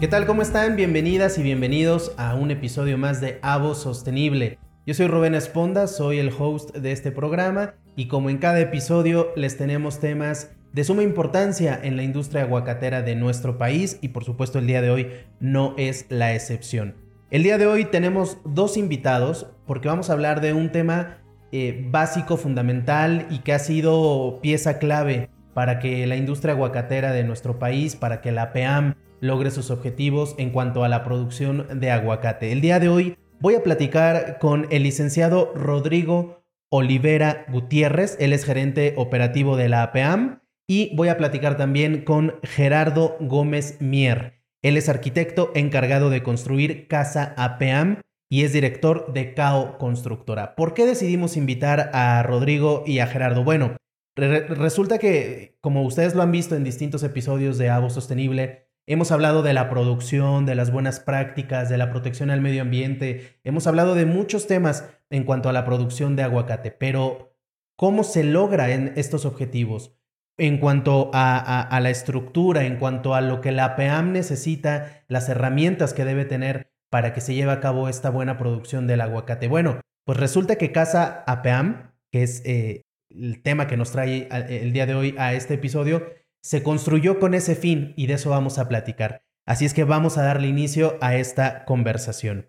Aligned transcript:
¿Qué 0.00 0.06
tal? 0.06 0.26
¿Cómo 0.26 0.42
están? 0.42 0.76
Bienvenidas 0.76 1.38
y 1.38 1.42
bienvenidos 1.42 2.12
a 2.18 2.36
un 2.36 2.52
episodio 2.52 2.96
más 2.96 3.20
de 3.20 3.40
Avo 3.42 3.74
Sostenible. 3.74 4.56
Yo 4.86 4.94
soy 4.94 5.08
Rubén 5.08 5.34
Esponda, 5.34 5.88
soy 5.88 6.20
el 6.20 6.30
host 6.38 6.72
de 6.76 6.92
este 6.92 7.10
programa 7.10 7.74
y 7.96 8.06
como 8.06 8.30
en 8.30 8.38
cada 8.38 8.60
episodio 8.60 9.32
les 9.34 9.56
tenemos 9.56 9.98
temas 9.98 10.52
de 10.72 10.84
suma 10.84 11.02
importancia 11.02 11.80
en 11.82 11.96
la 11.96 12.04
industria 12.04 12.42
aguacatera 12.42 13.02
de 13.02 13.16
nuestro 13.16 13.58
país 13.58 13.98
y 14.00 14.10
por 14.10 14.22
supuesto 14.22 14.60
el 14.60 14.68
día 14.68 14.82
de 14.82 14.90
hoy 14.90 15.08
no 15.40 15.74
es 15.76 16.06
la 16.10 16.32
excepción. 16.32 16.94
El 17.32 17.42
día 17.42 17.58
de 17.58 17.66
hoy 17.66 17.84
tenemos 17.84 18.38
dos 18.44 18.76
invitados 18.76 19.48
porque 19.66 19.88
vamos 19.88 20.10
a 20.10 20.12
hablar 20.12 20.40
de 20.40 20.52
un 20.52 20.70
tema 20.70 21.18
eh, 21.50 21.84
básico, 21.90 22.36
fundamental 22.36 23.26
y 23.30 23.40
que 23.40 23.52
ha 23.52 23.58
sido 23.58 24.38
pieza 24.42 24.78
clave 24.78 25.28
para 25.58 25.80
que 25.80 26.06
la 26.06 26.14
industria 26.14 26.54
aguacatera 26.54 27.10
de 27.10 27.24
nuestro 27.24 27.58
país, 27.58 27.96
para 27.96 28.20
que 28.20 28.30
la 28.30 28.52
PEAM 28.52 28.94
logre 29.18 29.50
sus 29.50 29.72
objetivos 29.72 30.36
en 30.38 30.50
cuanto 30.50 30.84
a 30.84 30.88
la 30.88 31.02
producción 31.02 31.80
de 31.80 31.90
aguacate. 31.90 32.52
El 32.52 32.60
día 32.60 32.78
de 32.78 32.88
hoy 32.88 33.18
voy 33.40 33.56
a 33.56 33.64
platicar 33.64 34.38
con 34.38 34.68
el 34.70 34.84
licenciado 34.84 35.52
Rodrigo 35.56 36.44
Olivera 36.70 37.44
Gutiérrez, 37.48 38.16
él 38.20 38.34
es 38.34 38.44
gerente 38.44 38.94
operativo 38.96 39.56
de 39.56 39.68
la 39.68 39.82
APAM, 39.82 40.42
y 40.68 40.94
voy 40.94 41.08
a 41.08 41.16
platicar 41.16 41.56
también 41.56 42.04
con 42.04 42.36
Gerardo 42.44 43.16
Gómez 43.18 43.78
Mier. 43.80 44.44
Él 44.62 44.76
es 44.76 44.88
arquitecto 44.88 45.50
encargado 45.56 46.08
de 46.08 46.22
construir 46.22 46.86
Casa 46.86 47.34
APAM 47.36 48.02
y 48.30 48.44
es 48.44 48.52
director 48.52 49.12
de 49.12 49.34
CAO 49.34 49.76
Constructora. 49.78 50.54
¿Por 50.54 50.72
qué 50.72 50.86
decidimos 50.86 51.36
invitar 51.36 51.90
a 51.94 52.22
Rodrigo 52.22 52.84
y 52.86 53.00
a 53.00 53.08
Gerardo? 53.08 53.42
Bueno, 53.42 53.74
resulta 54.18 54.98
que, 54.98 55.56
como 55.60 55.82
ustedes 55.84 56.14
lo 56.14 56.22
han 56.22 56.32
visto 56.32 56.54
en 56.56 56.64
distintos 56.64 57.02
episodios 57.02 57.58
de 57.58 57.70
Avo 57.70 57.90
Sostenible, 57.90 58.68
Hemos 58.90 59.12
hablado 59.12 59.42
de 59.42 59.52
la 59.52 59.68
producción, 59.68 60.46
de 60.46 60.54
las 60.54 60.72
buenas 60.72 60.98
prácticas, 60.98 61.68
de 61.68 61.76
la 61.76 61.90
protección 61.90 62.30
al 62.30 62.40
medio 62.40 62.62
ambiente. 62.62 63.38
Hemos 63.44 63.66
hablado 63.66 63.94
de 63.94 64.06
muchos 64.06 64.46
temas 64.46 64.88
en 65.10 65.24
cuanto 65.24 65.50
a 65.50 65.52
la 65.52 65.66
producción 65.66 66.16
de 66.16 66.22
aguacate, 66.22 66.70
pero 66.70 67.36
¿cómo 67.76 68.02
se 68.02 68.24
logran 68.24 68.94
estos 68.96 69.26
objetivos? 69.26 69.94
En 70.38 70.56
cuanto 70.56 71.10
a, 71.12 71.78
la 71.82 71.90
estructura, 71.90 72.64
en 72.64 72.78
cuanto 72.78 73.14
a 73.14 73.20
lo 73.20 73.42
que 73.42 73.52
la 73.52 73.66
APAM 73.66 74.12
necesita, 74.12 75.04
las 75.06 75.28
herramientas 75.28 75.92
que 75.92 76.06
debe 76.06 76.24
tener 76.24 76.72
para 76.88 77.12
que 77.12 77.20
se 77.20 77.34
lleve 77.34 77.52
a 77.52 77.60
cabo 77.60 77.90
esta 77.90 78.08
buena 78.08 78.38
producción 78.38 78.86
del 78.86 79.02
aguacate. 79.02 79.48
Bueno, 79.48 79.80
pues 80.06 80.18
resulta 80.18 80.56
que 80.56 80.72
Casa 80.72 81.24
APAM, 81.26 81.92
que 82.10 82.22
es 82.22 82.40
eh, 82.46 82.86
el 83.10 83.42
tema 83.42 83.66
que 83.66 83.76
nos 83.76 83.92
trae 83.92 84.28
el 84.30 84.72
día 84.72 84.86
de 84.86 84.94
hoy 84.94 85.14
a 85.18 85.34
este 85.34 85.54
episodio, 85.54 86.06
se 86.42 86.62
construyó 86.62 87.18
con 87.18 87.34
ese 87.34 87.54
fin 87.54 87.94
y 87.96 88.06
de 88.06 88.14
eso 88.14 88.30
vamos 88.30 88.58
a 88.58 88.68
platicar. 88.68 89.22
Así 89.46 89.64
es 89.64 89.74
que 89.74 89.84
vamos 89.84 90.18
a 90.18 90.22
darle 90.22 90.48
inicio 90.48 90.98
a 91.00 91.16
esta 91.16 91.64
conversación. 91.64 92.48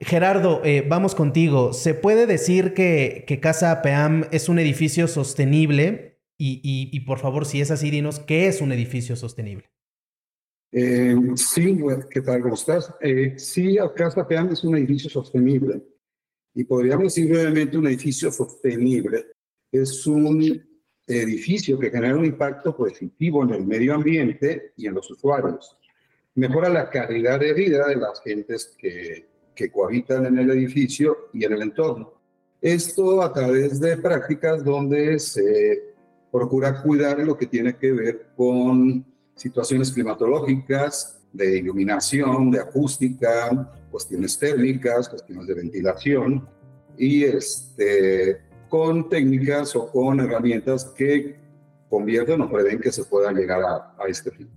Gerardo, 0.00 0.62
eh, 0.64 0.84
vamos 0.88 1.14
contigo. 1.14 1.72
¿Se 1.72 1.94
puede 1.94 2.26
decir 2.26 2.74
que, 2.74 3.24
Casa 3.40 3.82
PEAM 3.82 4.26
es 4.32 4.48
un 4.48 4.58
edificio 4.58 5.06
sostenible? 5.06 6.18
Y, 6.44 6.98
por 7.00 7.20
favor, 7.20 7.46
si 7.46 7.60
es 7.60 7.70
así, 7.70 7.88
dinos, 7.90 8.18
¿qué 8.18 8.48
es 8.48 8.60
un 8.60 8.72
edificio 8.72 9.14
sostenible? 9.14 9.70
Eh, 10.72 11.14
sí, 11.36 11.78
¿qué 12.10 12.20
tal? 12.20 12.42
¿Cómo 12.42 12.54
estás? 12.54 12.92
Eh, 13.00 13.34
sí, 13.38 13.76
Casa 13.94 14.26
PEAM 14.26 14.50
es 14.50 14.64
un 14.64 14.76
edificio 14.76 15.08
sostenible. 15.08 15.82
Y 16.52 16.64
podríamos 16.64 17.04
decir 17.04 17.30
brevemente 17.30 17.78
un 17.78 17.86
edificio 17.86 18.32
sostenible. 18.32 19.26
Es 19.72 20.06
un 20.06 20.62
edificio 21.06 21.78
que 21.78 21.90
genera 21.90 22.16
un 22.16 22.24
impacto 22.24 22.76
positivo 22.76 23.42
en 23.42 23.54
el 23.54 23.66
medio 23.66 23.94
ambiente 23.94 24.72
y 24.76 24.86
en 24.86 24.94
los 24.94 25.10
usuarios. 25.10 25.76
Mejora 26.34 26.68
la 26.68 26.88
calidad 26.88 27.40
de 27.40 27.52
vida 27.52 27.88
de 27.88 27.96
las 27.96 28.22
gentes 28.22 28.76
que, 28.78 29.26
que 29.54 29.70
cohabitan 29.70 30.26
en 30.26 30.38
el 30.38 30.50
edificio 30.50 31.30
y 31.32 31.44
en 31.44 31.54
el 31.54 31.62
entorno. 31.62 32.14
Esto 32.60 33.22
a 33.22 33.32
través 33.32 33.80
de 33.80 33.96
prácticas 33.96 34.62
donde 34.62 35.18
se 35.18 35.94
procura 36.30 36.80
cuidar 36.80 37.18
lo 37.18 37.36
que 37.36 37.46
tiene 37.46 37.76
que 37.76 37.92
ver 37.92 38.26
con 38.36 39.04
situaciones 39.34 39.90
climatológicas, 39.90 41.18
de 41.32 41.58
iluminación, 41.58 42.50
de 42.50 42.60
acústica, 42.60 43.72
cuestiones 43.90 44.38
térmicas, 44.38 45.08
cuestiones 45.08 45.46
de 45.46 45.54
ventilación 45.54 46.48
y 46.96 47.24
este, 47.24 48.40
con 48.72 49.10
técnicas 49.10 49.76
o 49.76 49.86
con 49.92 50.18
herramientas 50.18 50.86
que 50.96 51.36
convierten 51.90 52.40
o 52.40 52.50
prevén 52.50 52.80
que 52.80 52.90
se 52.90 53.04
pueda 53.04 53.30
llegar 53.30 53.60
a, 53.62 53.92
este 54.08 54.30
fin. 54.30 54.48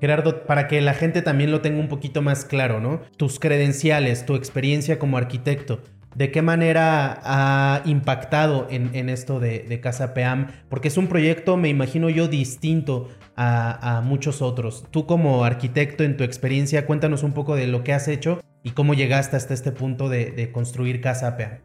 Gerardo, 0.00 0.46
para 0.46 0.68
que 0.68 0.80
la 0.80 0.94
gente 0.94 1.20
también 1.20 1.50
lo 1.50 1.62
tenga 1.62 1.80
un 1.80 1.88
poquito 1.88 2.22
más 2.22 2.44
claro, 2.44 2.78
¿no? 2.78 3.00
Tus 3.16 3.40
credenciales, 3.40 4.24
tu 4.24 4.36
experiencia 4.36 5.00
como 5.00 5.16
arquitecto, 5.16 5.80
¿de 6.14 6.30
qué 6.30 6.42
manera 6.42 7.20
ha 7.24 7.82
impactado 7.86 8.68
en, 8.70 9.08
esto 9.08 9.40
de, 9.40 9.80
Casa 9.82 10.14
PEAM? 10.14 10.46
Porque 10.68 10.86
es 10.86 10.96
un 10.96 11.08
proyecto, 11.08 11.56
me 11.56 11.68
imagino 11.68 12.08
yo, 12.08 12.28
distinto 12.28 13.08
a, 13.34 14.00
muchos 14.04 14.42
otros. 14.42 14.84
Tú 14.92 15.06
como 15.06 15.44
arquitecto, 15.44 16.04
en 16.04 16.16
tu 16.16 16.22
experiencia, 16.22 16.86
cuéntanos 16.86 17.24
un 17.24 17.32
poco 17.32 17.56
de 17.56 17.66
lo 17.66 17.82
que 17.82 17.94
has 17.94 18.06
hecho 18.06 18.40
y 18.62 18.70
cómo 18.70 18.94
llegaste 18.94 19.34
hasta 19.34 19.54
este 19.54 19.72
punto 19.72 20.08
de, 20.08 20.30
de 20.30 20.52
construir 20.52 21.00
Casa 21.00 21.36
PEAM. 21.36 21.58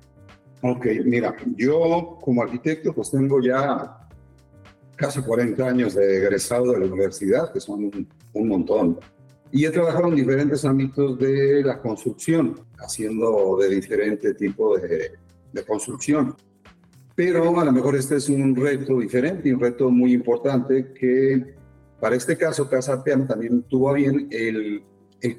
Ok, 0.64 0.86
mira, 1.06 1.36
yo 1.56 2.20
como 2.22 2.44
arquitecto 2.44 2.94
pues 2.94 3.10
tengo 3.10 3.42
ya 3.42 3.98
casi 4.96 5.22
40 5.22 5.68
años 5.68 5.96
de 5.96 6.18
egresado 6.18 6.72
de 6.74 6.80
la 6.80 6.86
universidad, 6.86 7.52
que 7.52 7.60
son 7.60 7.92
un, 8.34 8.48
montón. 8.48 9.00
Y 9.52 9.66
he 9.66 9.72
trabajado 9.72 10.10
en 10.10 10.16
diferentes 10.16 10.64
ámbitos 10.64 11.18
de 11.18 11.64
la 11.64 11.80
construcción, 11.80 12.60
haciendo 12.78 13.58
de 13.60 13.70
diferente 13.70 14.36
tipo 14.36 14.78
de, 14.78 15.14
de 15.52 15.66
construcción. 15.66 16.36
Pero 17.16 17.60
a 17.60 17.66
lo 17.66 17.72
mejor 17.72 17.96
este 17.96 18.18
es 18.18 18.30
un 18.30 18.56
reto 18.56 19.00
diferente 19.00 19.54
un 19.54 19.60
reto 19.60 19.90
muy 19.90 20.14
importante 20.14 20.94
que 20.94 21.56
para 22.00 22.16
este 22.16 22.38
caso 22.38 22.70
Casa 22.70 23.04
también 23.04 23.64
tuvo 23.64 23.94
bien 23.94 24.28
el 24.32 24.84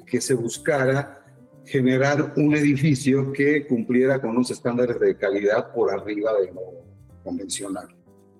que 0.05 0.21
se 0.21 0.33
buscara 0.33 1.22
generar 1.65 2.33
un 2.37 2.55
edificio 2.55 3.31
que 3.31 3.65
cumpliera 3.65 4.21
con 4.21 4.31
unos 4.31 4.51
estándares 4.51 4.99
de 4.99 5.15
calidad 5.15 5.73
por 5.73 5.91
arriba 5.91 6.33
de 6.39 6.51
lo 6.51 6.83
convencional. 7.23 7.87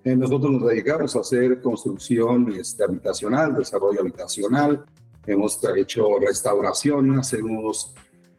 Eh, 0.03 0.15
nosotros 0.15 0.51
nos 0.51 0.69
dedicamos 0.69 1.15
a 1.15 1.19
hacer 1.21 1.61
construcción 1.61 2.51
este, 2.51 2.83
habitacional, 2.83 3.55
desarrollo 3.55 4.01
habitacional, 4.01 4.83
hemos 5.25 5.59
hecho 5.77 6.19
restauración, 6.19 7.17
hacemos 7.17 7.93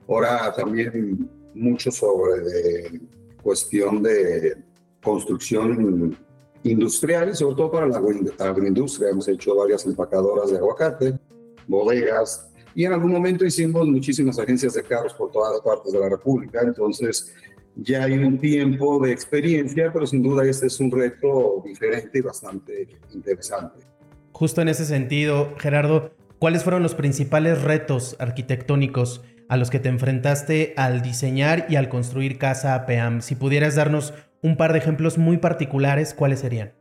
ahora 0.06 0.52
también 0.54 1.30
mucho 1.54 1.90
sobre 1.90 2.40
de 2.40 3.00
cuestión 3.42 4.02
de 4.02 4.56
construcción 5.02 6.16
industrial, 6.62 7.34
sobre 7.34 7.56
todo 7.56 7.70
para 7.70 7.86
la 7.86 7.98
agroindustria. 8.38 9.10
Hemos 9.10 9.28
hecho 9.28 9.56
varias 9.56 9.86
empacadoras 9.86 10.50
de 10.50 10.58
aguacate, 10.58 11.18
bodegas, 11.66 12.50
y 12.74 12.84
en 12.84 12.92
algún 12.92 13.12
momento 13.12 13.44
hicimos 13.44 13.86
muchísimas 13.86 14.38
agencias 14.38 14.74
de 14.74 14.82
carros 14.82 15.14
por 15.14 15.30
todas 15.30 15.60
partes 15.60 15.92
de 15.92 15.98
la 15.98 16.08
República, 16.08 16.60
entonces 16.62 17.34
ya 17.76 18.04
hay 18.04 18.18
un 18.18 18.38
tiempo 18.38 19.04
de 19.04 19.12
experiencia, 19.12 19.92
pero 19.92 20.06
sin 20.06 20.22
duda 20.22 20.44
este 20.44 20.66
es 20.66 20.78
un 20.80 20.90
reto 20.90 21.62
diferente 21.64 22.18
y 22.18 22.20
bastante 22.20 22.88
interesante. 23.12 23.84
Justo 24.32 24.62
en 24.62 24.68
ese 24.68 24.84
sentido, 24.84 25.54
Gerardo, 25.58 26.12
¿cuáles 26.38 26.64
fueron 26.64 26.82
los 26.82 26.94
principales 26.94 27.62
retos 27.62 28.16
arquitectónicos 28.18 29.22
a 29.48 29.56
los 29.56 29.70
que 29.70 29.78
te 29.78 29.88
enfrentaste 29.88 30.74
al 30.76 31.02
diseñar 31.02 31.66
y 31.68 31.76
al 31.76 31.88
construir 31.88 32.38
Casa 32.38 32.74
APAM? 32.74 33.22
Si 33.22 33.34
pudieras 33.34 33.74
darnos 33.74 34.14
un 34.42 34.56
par 34.56 34.72
de 34.72 34.78
ejemplos 34.78 35.18
muy 35.18 35.38
particulares, 35.38 36.14
¿cuáles 36.14 36.40
serían? 36.40 36.72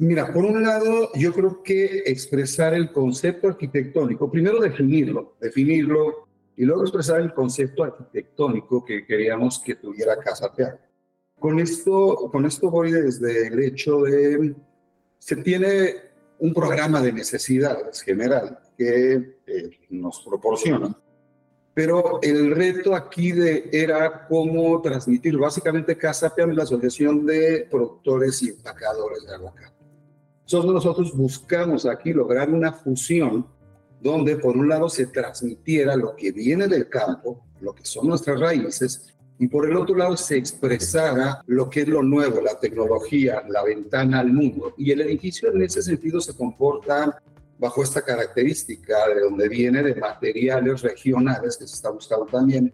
Mira, 0.00 0.32
por 0.32 0.46
un 0.46 0.62
lado, 0.62 1.10
yo 1.14 1.30
creo 1.34 1.62
que 1.62 2.04
expresar 2.06 2.72
el 2.72 2.90
concepto 2.90 3.48
arquitectónico, 3.48 4.30
primero 4.30 4.58
definirlo, 4.58 5.36
definirlo 5.38 6.26
y 6.56 6.64
luego 6.64 6.84
expresar 6.84 7.20
el 7.20 7.34
concepto 7.34 7.84
arquitectónico 7.84 8.82
que 8.82 9.04
queríamos 9.04 9.58
que 9.58 9.74
tuviera 9.74 10.16
Casa 10.18 10.50
Teatro. 10.54 10.80
Con 11.38 11.60
esto, 11.60 12.30
con 12.32 12.46
esto 12.46 12.70
voy 12.70 12.92
desde 12.92 13.48
el 13.48 13.62
hecho 13.62 14.00
de, 14.00 14.54
se 15.18 15.36
tiene 15.36 15.96
un 16.38 16.54
programa 16.54 17.02
de 17.02 17.12
necesidades 17.12 18.00
general 18.00 18.58
que 18.78 19.36
eh, 19.46 19.70
nos 19.90 20.22
proporciona, 20.22 20.98
pero 21.74 22.20
el 22.22 22.56
reto 22.56 22.96
aquí 22.96 23.32
de, 23.32 23.68
era 23.70 24.26
cómo 24.26 24.80
transmitir, 24.80 25.36
básicamente 25.36 25.98
Casa 25.98 26.32
es 26.34 26.56
la 26.56 26.62
Asociación 26.62 27.26
de 27.26 27.68
Productores 27.70 28.42
y 28.42 28.48
Empacadores 28.48 29.26
de 29.26 29.34
Aguacate 29.34 29.79
nosotros 30.52 31.16
buscamos 31.16 31.86
aquí 31.86 32.12
lograr 32.12 32.50
una 32.50 32.72
fusión 32.72 33.46
donde 34.00 34.36
por 34.36 34.56
un 34.56 34.68
lado 34.68 34.88
se 34.88 35.06
transmitiera 35.06 35.94
lo 35.96 36.16
que 36.16 36.32
viene 36.32 36.66
del 36.66 36.88
campo, 36.88 37.44
lo 37.60 37.74
que 37.74 37.84
son 37.84 38.08
nuestras 38.08 38.40
raíces, 38.40 39.14
y 39.38 39.48
por 39.48 39.68
el 39.68 39.76
otro 39.76 39.96
lado 39.96 40.16
se 40.16 40.36
expresara 40.36 41.42
lo 41.46 41.70
que 41.70 41.82
es 41.82 41.88
lo 41.88 42.02
nuevo, 42.02 42.40
la 42.40 42.58
tecnología, 42.58 43.42
la 43.48 43.62
ventana 43.62 44.20
al 44.20 44.32
mundo. 44.32 44.74
Y 44.76 44.90
el 44.90 45.00
edificio 45.00 45.50
en 45.52 45.62
ese 45.62 45.82
sentido 45.82 46.20
se 46.20 46.34
comporta 46.34 47.22
bajo 47.58 47.82
esta 47.82 48.02
característica 48.02 49.08
de 49.08 49.20
donde 49.20 49.48
viene 49.48 49.82
de 49.82 49.94
materiales 49.94 50.82
regionales 50.82 51.56
que 51.56 51.66
se 51.66 51.74
está 51.74 51.90
buscando 51.90 52.26
también 52.26 52.72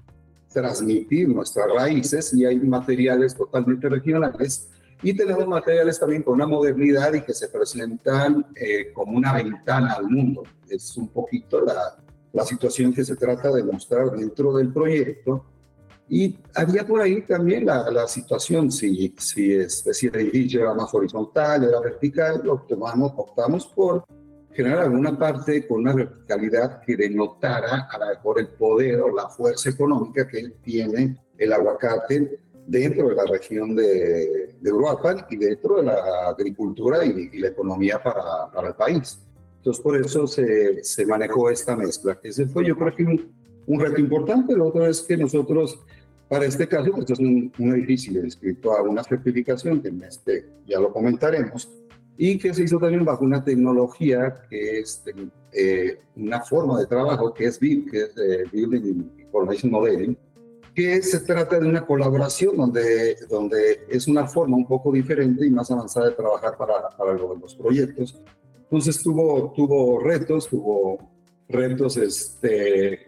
transmitir 0.52 1.28
nuestras 1.28 1.66
raíces 1.72 2.32
y 2.34 2.44
hay 2.44 2.58
materiales 2.58 3.34
totalmente 3.34 3.88
regionales 3.88 4.70
y 5.02 5.14
tenemos 5.14 5.46
materiales 5.46 5.98
también 5.98 6.22
con 6.22 6.34
una 6.34 6.46
modernidad 6.46 7.12
y 7.14 7.22
que 7.22 7.34
se 7.34 7.48
presentan 7.48 8.46
eh, 8.54 8.92
como 8.92 9.16
una 9.16 9.34
ventana 9.34 9.92
al 9.92 10.08
mundo. 10.08 10.42
Es 10.68 10.96
un 10.96 11.08
poquito 11.08 11.60
la, 11.60 11.96
la 12.32 12.44
situación 12.44 12.92
que 12.92 13.04
se 13.04 13.16
trata 13.16 13.52
de 13.52 13.62
mostrar 13.62 14.10
dentro 14.10 14.56
del 14.56 14.72
proyecto. 14.72 15.44
Y 16.08 16.38
había 16.54 16.86
por 16.86 17.00
ahí 17.00 17.22
también 17.22 17.66
la, 17.66 17.90
la 17.90 18.06
situación, 18.06 18.70
si, 18.70 19.14
si, 19.18 19.52
es, 19.52 19.84
si 19.90 20.06
el 20.06 20.14
edificio 20.16 20.60
era 20.60 20.72
más 20.72 20.94
horizontal, 20.94 21.64
era 21.64 21.80
vertical, 21.80 22.48
optamos, 22.48 23.12
optamos 23.16 23.66
por 23.66 24.04
generar 24.52 24.84
alguna 24.84 25.18
parte 25.18 25.66
con 25.66 25.80
una 25.80 25.92
verticalidad 25.92 26.80
que 26.80 26.96
denotara 26.96 27.88
a 27.90 27.98
lo 27.98 28.06
mejor 28.06 28.40
el 28.40 28.48
poder 28.48 29.00
o 29.00 29.14
la 29.14 29.28
fuerza 29.28 29.68
económica 29.68 30.26
que 30.26 30.48
tiene 30.62 31.16
el 31.36 31.52
aguacate 31.52 32.40
dentro 32.66 33.08
de 33.08 33.14
la 33.14 33.24
región 33.24 33.74
de, 33.76 34.54
de 34.60 34.72
y 35.30 35.36
dentro 35.36 35.76
de 35.76 35.82
la 35.84 36.28
agricultura 36.28 37.04
y, 37.04 37.38
la 37.38 37.48
economía 37.48 38.02
para, 38.02 38.50
para, 38.52 38.68
el 38.68 38.74
país. 38.74 39.18
Entonces, 39.58 39.82
por 39.82 39.96
eso 39.96 40.26
se, 40.26 40.82
se, 40.82 41.06
manejó 41.06 41.50
esta 41.50 41.76
mezcla. 41.76 42.18
Ese 42.22 42.46
fue, 42.46 42.66
yo 42.66 42.76
creo 42.76 42.94
que 42.94 43.04
un, 43.04 43.32
un 43.66 43.80
reto 43.80 44.00
importante. 44.00 44.54
Lo 44.54 44.68
otro 44.68 44.86
es 44.86 45.02
que 45.02 45.16
nosotros, 45.16 45.78
para 46.28 46.44
este 46.44 46.68
caso, 46.68 46.90
pues 46.92 47.10
es 47.10 47.18
un, 47.18 47.52
un 47.58 47.72
edificio 47.74 48.24
inscrito 48.24 48.72
a 48.72 48.82
una 48.82 49.02
certificación, 49.02 49.80
que 49.80 49.88
en 49.88 50.02
este 50.02 50.46
ya 50.66 50.80
lo 50.80 50.92
comentaremos, 50.92 51.68
y 52.18 52.38
que 52.38 52.54
se 52.54 52.62
hizo 52.62 52.78
también 52.78 53.04
bajo 53.04 53.24
una 53.24 53.44
tecnología 53.44 54.34
que 54.48 54.80
es 54.80 55.02
eh, 55.52 55.98
una 56.16 56.40
forma 56.40 56.78
de 56.80 56.86
trabajo 56.86 57.32
que 57.34 57.44
es 57.44 57.60
BIM, 57.60 57.90
que 57.90 58.04
es 58.04 58.10
eh, 58.16 58.44
Building 58.50 59.10
Information 59.18 59.70
Modeling, 59.70 60.16
que 60.76 61.00
se 61.02 61.20
trata 61.20 61.58
de 61.58 61.66
una 61.66 61.86
colaboración 61.86 62.54
donde, 62.54 63.16
donde 63.30 63.86
es 63.88 64.06
una 64.06 64.28
forma 64.28 64.58
un 64.58 64.66
poco 64.66 64.92
diferente 64.92 65.46
y 65.46 65.50
más 65.50 65.70
avanzada 65.70 66.10
de 66.10 66.14
trabajar 66.14 66.54
para, 66.58 66.90
para 66.90 67.14
los 67.14 67.54
proyectos. 67.54 68.20
Entonces 68.58 69.02
tuvo, 69.02 69.54
tuvo 69.56 70.00
retos, 70.00 70.46
tuvo 70.48 70.98
retos 71.48 71.96
este, 71.96 73.06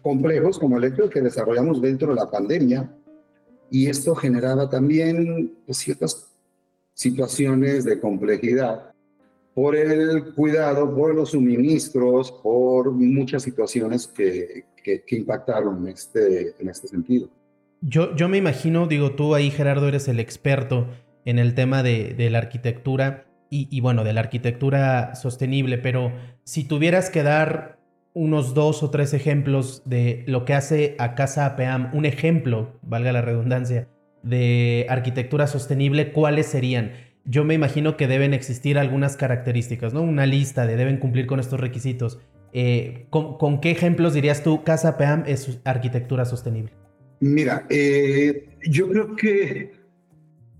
complejos 0.00 0.58
como 0.58 0.78
el 0.78 0.84
hecho 0.84 1.10
que 1.10 1.20
desarrollamos 1.20 1.82
dentro 1.82 2.08
de 2.08 2.14
la 2.14 2.30
pandemia 2.30 2.90
y 3.70 3.88
esto 3.90 4.14
generaba 4.14 4.70
también 4.70 5.54
pues, 5.66 5.76
ciertas 5.76 6.32
situaciones 6.94 7.84
de 7.84 8.00
complejidad 8.00 8.94
por 9.56 9.74
el 9.74 10.34
cuidado, 10.34 10.94
por 10.94 11.14
los 11.14 11.30
suministros, 11.30 12.30
por 12.30 12.92
muchas 12.92 13.42
situaciones 13.42 14.06
que, 14.06 14.66
que, 14.84 15.16
impactaron 15.16 15.78
en 15.78 15.94
este, 15.94 16.54
en 16.58 16.68
este 16.68 16.88
sentido. 16.88 17.30
Yo, 17.80 18.14
yo 18.16 18.28
me 18.28 18.36
imagino, 18.36 18.86
digo, 18.86 19.12
tú 19.12 19.34
ahí 19.34 19.50
Gerardo 19.50 19.88
eres 19.88 20.08
el 20.08 20.20
experto 20.20 20.88
en 21.24 21.38
el 21.38 21.54
tema 21.54 21.82
de, 21.82 22.12
de 22.12 22.28
la 22.28 22.36
arquitectura 22.36 23.28
y, 23.48 23.66
y, 23.74 23.80
bueno, 23.80 24.04
de 24.04 24.12
la 24.12 24.20
arquitectura 24.20 25.14
sostenible, 25.14 25.78
pero 25.78 26.12
si 26.44 26.64
tuvieras 26.64 27.08
que 27.08 27.22
dar 27.22 27.78
unos 28.12 28.52
dos 28.52 28.82
o 28.82 28.90
tres 28.90 29.14
ejemplos 29.14 29.82
de 29.86 30.22
lo 30.26 30.44
que 30.44 30.52
hace 30.52 30.96
a 30.98 31.14
Casa 31.14 31.46
APAM, 31.46 31.92
un 31.94 32.04
ejemplo, 32.04 32.78
valga 32.82 33.10
la 33.10 33.22
redundancia, 33.22 33.88
de 34.22 34.84
arquitectura 34.90 35.46
sostenible, 35.46 36.12
¿cuáles 36.12 36.44
serían? 36.44 36.92
Yo 37.28 37.44
me 37.44 37.54
imagino 37.54 37.96
que 37.96 38.06
deben 38.06 38.34
existir 38.34 38.78
algunas 38.78 39.16
características, 39.16 39.92
¿no? 39.92 40.02
Una 40.02 40.26
lista 40.26 40.64
de 40.64 40.76
deben 40.76 40.98
cumplir 40.98 41.26
con 41.26 41.40
estos 41.40 41.58
requisitos. 41.58 42.20
Eh, 42.52 43.06
¿con, 43.10 43.60
qué 43.60 43.72
ejemplos 43.72 44.14
dirías 44.14 44.42
tú 44.42 44.62
Casa 44.62 44.96
PEAM 44.96 45.24
es 45.26 45.58
arquitectura 45.64 46.24
sostenible? 46.24 46.72
Mira, 47.20 47.66
eh, 47.68 48.48
yo 48.68 48.88
creo 48.88 49.16
que 49.16 49.72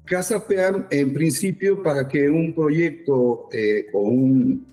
Casa 0.05 0.47
PEAM, 0.47 0.87
en 0.91 1.15
principio, 1.15 1.83
para 1.83 2.07
que 2.09 2.29
un 2.29 2.53
proyecto 2.53 3.49
eh, 3.53 3.87
o 3.93 4.01
un, 4.01 4.67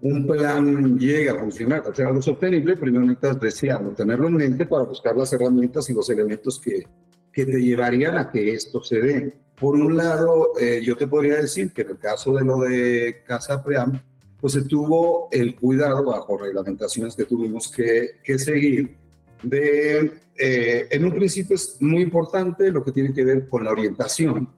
un, 0.00 0.26
plan 0.26 0.98
llegue 0.98 1.30
a 1.30 1.36
funcionar, 1.36 1.82
a 1.88 1.94
ser 1.94 2.06
algo 2.06 2.22
sostenible, 2.22 2.76
primero 2.76 3.04
necesitas 3.04 3.96
tenerlo 3.96 4.28
en 4.28 4.34
mente 4.34 4.66
para 4.66 4.84
buscar 4.84 5.16
las 5.16 5.32
herramientas 5.32 5.88
y 5.90 5.94
los 5.94 6.10
elementos 6.10 6.60
que, 6.60 6.86
que 7.32 7.46
te 7.46 7.60
llevarían 7.60 8.18
a 8.18 8.30
que 8.30 8.52
esto 8.52 8.82
se 8.82 9.00
dé. 9.00 9.45
Por 9.58 9.76
un 9.76 9.96
lado, 9.96 10.52
eh, 10.60 10.80
yo 10.84 10.96
te 10.96 11.06
podría 11.06 11.36
decir 11.36 11.72
que 11.72 11.82
en 11.82 11.90
el 11.90 11.98
caso 11.98 12.34
de 12.34 12.44
lo 12.44 12.58
de 12.60 13.22
Casa 13.26 13.62
Pream, 13.62 14.00
pues 14.40 14.52
se 14.52 14.62
tuvo 14.62 15.28
el 15.32 15.56
cuidado 15.56 16.04
bajo 16.04 16.36
reglamentaciones 16.36 17.16
que 17.16 17.24
tuvimos 17.24 17.70
que, 17.70 18.20
que 18.22 18.38
seguir 18.38 18.96
de, 19.42 20.12
eh, 20.36 20.86
en 20.90 21.04
un 21.04 21.12
principio 21.12 21.56
es 21.56 21.76
muy 21.80 22.02
importante 22.02 22.70
lo 22.70 22.84
que 22.84 22.92
tiene 22.92 23.12
que 23.12 23.24
ver 23.24 23.48
con 23.48 23.64
la 23.64 23.72
orientación 23.72 24.48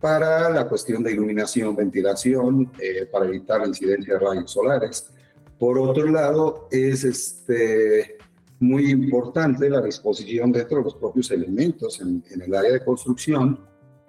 para 0.00 0.48
la 0.50 0.68
cuestión 0.68 1.02
de 1.02 1.12
iluminación, 1.12 1.74
ventilación, 1.74 2.70
eh, 2.80 3.06
para 3.10 3.26
evitar 3.26 3.60
la 3.60 3.66
incidencia 3.66 4.14
de 4.14 4.20
rayos 4.20 4.50
solares. 4.50 5.10
Por 5.58 5.78
otro 5.78 6.06
lado, 6.06 6.68
es 6.70 7.02
este, 7.02 8.16
muy 8.60 8.90
importante 8.90 9.68
la 9.68 9.80
disposición 9.80 10.52
dentro 10.52 10.78
de 10.78 10.84
los 10.84 10.94
propios 10.94 11.30
elementos 11.32 12.00
en, 12.00 12.22
el 12.30 12.54
área 12.54 12.72
de 12.72 12.84
construcción. 12.84 13.58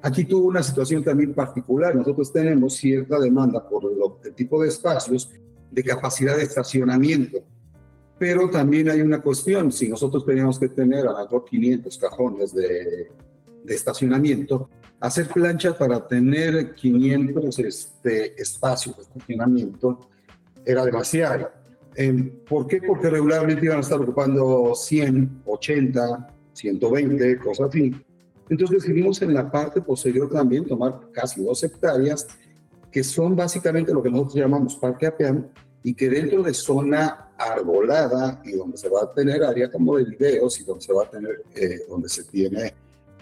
Aquí 0.01 0.23
tuvo 0.25 0.47
una 0.47 0.63
situación 0.63 1.03
también 1.03 1.33
particular. 1.33 1.95
Nosotros 1.95 2.31
tenemos 2.31 2.75
cierta 2.75 3.19
demanda 3.19 3.67
por 3.67 3.83
el, 3.85 4.33
tipo 4.33 4.61
de 4.61 4.69
espacios 4.69 5.29
de 5.69 5.83
capacidad 5.83 6.37
de 6.37 6.43
estacionamiento. 6.43 7.39
Pero 8.17 8.49
también 8.49 8.89
hay 8.89 9.01
una 9.01 9.21
cuestión, 9.21 9.71
si 9.71 9.87
nosotros 9.89 10.25
teníamos 10.25 10.59
que 10.59 10.69
tener 10.69 11.07
a 11.07 11.11
lo 11.11 11.19
mejor 11.19 11.45
500 11.45 11.97
cajones 11.97 12.53
de, 12.53 13.11
de 13.63 13.75
estacionamiento, 13.75 14.69
hacer 14.99 15.27
planchas 15.27 15.75
para 15.75 16.05
tener 16.05 16.75
500 16.75 17.59
este, 17.59 18.41
espacios 18.41 18.97
de 18.97 19.03
estacionamiento 19.03 20.09
era 20.65 20.85
demasiado. 20.85 21.51
¿Por 22.47 22.67
qué? 22.67 22.81
Porque 22.81 23.09
regularmente 23.09 23.65
iban 23.65 23.77
a 23.77 23.81
estar 23.81 23.99
ocupando 23.99 24.73
100, 24.75 25.43
80, 25.45 26.33
120, 26.53 27.39
cosas 27.39 27.69
así. 27.69 27.93
Entonces 28.49 28.81
decidimos 28.81 29.21
en 29.21 29.33
la 29.33 29.49
parte 29.49 29.81
posterior 29.81 30.29
también 30.29 30.65
tomar 30.65 30.99
casi 31.11 31.43
dos 31.43 31.63
hectáreas, 31.63 32.27
que 32.91 33.03
son 33.03 33.35
básicamente 33.35 33.93
lo 33.93 34.01
que 34.01 34.09
nosotros 34.09 34.35
llamamos 34.35 34.75
parque 34.75 35.07
APEAM, 35.07 35.47
y 35.83 35.93
que 35.93 36.09
dentro 36.09 36.43
de 36.43 36.53
zona 36.53 37.31
arbolada 37.37 38.41
y 38.43 38.51
donde 38.51 38.77
se 38.77 38.89
va 38.89 39.03
a 39.03 39.13
tener 39.13 39.43
área 39.43 39.71
como 39.71 39.97
de 39.97 40.03
videos 40.03 40.59
y 40.59 40.65
donde 40.65 40.83
se 40.83 40.91
va 40.91 41.03
a 41.03 41.09
tener, 41.09 41.43
eh, 41.55 41.85
donde 41.87 42.09
se 42.09 42.25
tiene 42.25 42.73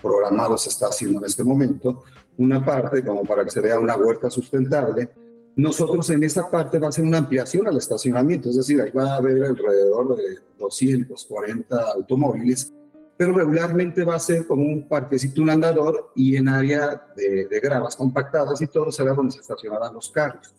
programado, 0.01 0.58
se 0.58 0.70
está 0.70 0.88
haciendo 0.88 1.20
en 1.20 1.25
este 1.25 1.44
momento, 1.44 2.04
una 2.38 2.63
parte 2.63 3.04
como 3.04 3.24
para 3.24 3.44
que 3.44 3.51
se 3.51 3.62
vea 3.62 3.80
una 3.80 3.96
huerta 3.96 4.30
sustentable, 4.30 5.10
nosotros 5.56 6.08
en 6.12 6.24
esa 6.24 6.50
parte 6.50 6.78
va 6.78 6.90
a 6.90 6.92
ser 6.92 7.04
una 7.04 7.18
ampliación 7.18 7.68
al 7.68 7.78
estacionamiento, 7.78 8.50
es 8.50 8.58
decir, 8.58 8.80
ahí 8.80 8.92
va 8.92 9.13
a 9.13 9.18
haber 9.18 9.44
alrededor 9.44 10.16
de 10.16 10.40
240 10.60 11.75
automóviles, 11.94 12.72
pero 13.18 13.34
regularmente 13.34 14.04
va 14.04 14.16
a 14.16 14.20
ser 14.20 14.46
como 14.46 14.64
un 14.64 14.88
parquecito, 14.88 15.42
un 15.42 15.50
andador 15.50 16.12
y 16.16 16.36
en 16.36 16.48
área 16.48 17.08
de, 17.16 17.60
gravas 17.62 17.96
compactadas 17.96 18.62
y 18.62 18.68
todo 18.68 18.92
será 18.92 19.14
donde 19.14 19.32
se 19.32 19.42
estacionarán 19.42 19.94
los 19.94 20.10
carros. 20.12 20.54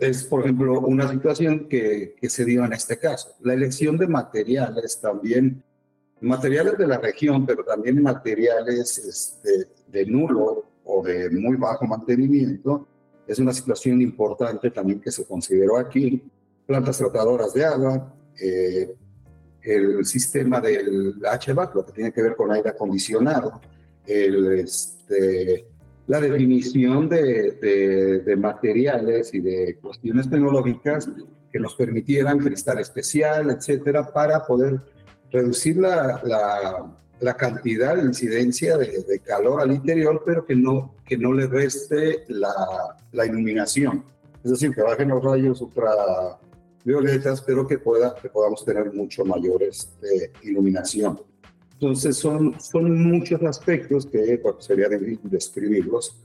Es, 0.00 0.24
por 0.24 0.40
ejemplo, 0.40 0.80
una 0.80 1.08
situación 1.08 1.68
que, 1.68 2.16
que 2.20 2.28
se 2.28 2.44
dio 2.44 2.64
en 2.64 2.72
este 2.72 2.98
caso. 2.98 3.30
La 3.40 3.54
elección 3.54 3.96
de 3.96 4.08
materiales 4.08 5.00
también, 5.00 5.62
materiales 6.20 6.76
de 6.76 6.86
la 6.86 6.98
región, 6.98 7.46
pero 7.46 7.64
también 7.64 8.02
materiales 8.02 8.98
este, 8.98 9.68
de 9.86 10.06
nulo 10.06 10.66
o 10.84 11.02
de 11.02 11.30
muy 11.30 11.56
bajo 11.56 11.86
mantenimiento, 11.86 12.86
es 13.26 13.38
una 13.38 13.52
situación 13.52 14.02
importante 14.02 14.70
también 14.70 15.00
que 15.00 15.10
se 15.10 15.24
consideró 15.24 15.78
aquí. 15.78 16.22
Plantas 16.66 16.98
tratadoras 16.98 17.54
de 17.54 17.64
agua, 17.64 18.14
eh, 18.40 18.94
el 19.64 20.04
sistema 20.04 20.60
del 20.60 21.14
HVAC, 21.20 21.74
lo 21.74 21.86
que 21.86 21.92
tiene 21.92 22.12
que 22.12 22.22
ver 22.22 22.36
con 22.36 22.52
aire 22.52 22.70
acondicionado, 22.70 23.60
el, 24.06 24.58
este, 24.58 25.66
la 26.06 26.20
definición 26.20 27.08
de, 27.08 28.22
de, 28.24 28.36
materiales 28.36 29.32
y 29.32 29.40
de 29.40 29.78
cuestiones 29.80 30.28
tecnológicas 30.28 31.08
que 31.50 31.58
nos 31.58 31.74
permitieran 31.74 32.38
cristal 32.38 32.78
especial, 32.78 33.50
etcétera, 33.50 34.12
para 34.12 34.44
poder 34.44 34.80
reducir 35.30 35.78
la, 35.78 36.20
la 36.24 36.94
la 37.20 37.34
cantidad 37.34 37.96
de 37.96 38.02
incidencia 38.02 38.76
de, 38.76 39.20
calor 39.24 39.62
al 39.62 39.72
interior, 39.72 40.22
pero 40.24 40.44
que 40.44 40.54
no, 40.54 40.94
que 41.04 41.16
no 41.16 41.32
le 41.32 41.46
reste 41.46 42.24
la, 42.28 42.54
la 43.12 43.26
iluminación. 43.26 44.04
Es 44.42 44.50
decir, 44.50 44.74
que 44.74 44.82
bajen 44.82 45.08
los 45.08 45.24
rayos 45.24 45.64
ultravioletas, 46.84 47.40
pero 47.40 47.66
que, 47.66 47.78
pueda, 47.78 48.14
que 48.14 48.28
podamos 48.28 48.64
tener 48.64 48.92
mucho 48.92 49.24
mayor 49.24 49.62
este, 49.62 50.32
iluminación. 50.42 51.20
Entonces, 51.72 52.16
son, 52.16 52.58
son 52.60 53.10
muchos 53.10 53.42
aspectos 53.42 54.06
que 54.06 54.40
sería 54.60 54.88
de 54.88 55.18
describirlos, 55.22 56.16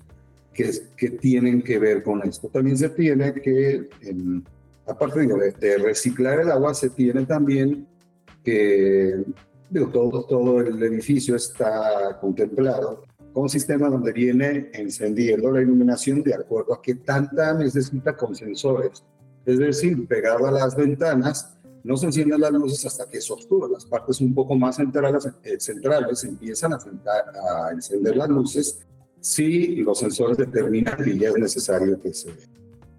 que, 0.53 0.71
que 0.97 1.11
tienen 1.11 1.61
que 1.61 1.79
ver 1.79 2.03
con 2.03 2.21
esto. 2.27 2.49
También 2.49 2.77
se 2.77 2.89
tiene 2.89 3.33
que, 3.33 3.89
en, 4.01 4.43
aparte 4.85 5.25
de, 5.25 5.77
reciclar 5.77 6.41
el 6.41 6.51
agua, 6.51 6.73
se 6.73 6.89
tiene 6.89 7.25
también 7.25 7.87
que 8.43 9.23
todo, 9.91 10.25
todo 10.25 10.61
el 10.61 10.81
edificio 10.83 11.35
está 11.35 12.17
contemplado 12.19 13.03
con 13.33 13.43
un 13.43 13.49
sistema 13.49 13.89
donde 13.89 14.11
viene 14.11 14.71
encendiendo 14.73 15.51
la 15.51 15.61
iluminación 15.61 16.23
de 16.23 16.33
acuerdo 16.33 16.73
a 16.73 16.81
qué 16.81 16.95
tanta 16.95 17.53
necesita 17.53 18.15
con 18.15 18.35
sensores. 18.35 19.03
Es 19.45 19.59
decir, 19.59 20.07
pegado 20.07 20.47
a 20.47 20.51
las 20.51 20.75
ventanas, 20.75 21.57
no 21.83 21.97
se 21.97 22.07
encienden 22.07 22.41
las 22.41 22.51
luces 22.51 22.85
hasta 22.85 23.09
que 23.09 23.17
es 23.17 23.31
oscuro. 23.31 23.67
Las 23.67 23.85
partes 23.85 24.21
un 24.21 24.33
poco 24.33 24.55
más 24.55 24.75
centrales, 24.75 25.27
eh, 25.43 25.59
centrales 25.59 26.23
empiezan 26.23 26.73
a, 26.73 26.77
a, 26.77 27.71
encender 27.71 28.17
las 28.17 28.29
luces 28.29 28.79
si 29.21 29.77
los 29.77 29.99
sensores 29.99 30.37
determinan 30.37 30.97
que 31.03 31.17
ya 31.17 31.29
es 31.29 31.37
necesario 31.37 31.99
que 32.01 32.13
se, 32.13 32.29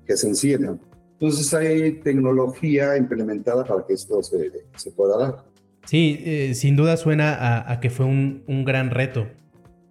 que 0.07 0.17
se 0.17 0.29
enciendan. 0.29 0.81
Entonces 1.13 1.53
hay 1.53 2.01
tecnología 2.01 2.97
implementada 2.97 3.65
para 3.65 3.87
que 3.87 3.93
esto 3.95 4.23
se, 4.23 4.51
se 4.77 4.91
pueda 4.91 5.19
dar. 5.19 5.45
Sí, 5.85 6.19
eh, 6.25 6.55
sin 6.55 6.77
duda 6.77 6.97
suena 6.97 7.35
a, 7.35 7.73
a 7.73 7.81
que 7.81 7.91
fue 7.91 8.07
un, 8.07 8.43
un 8.47 8.65
gran 8.65 8.91
reto. 8.91 9.27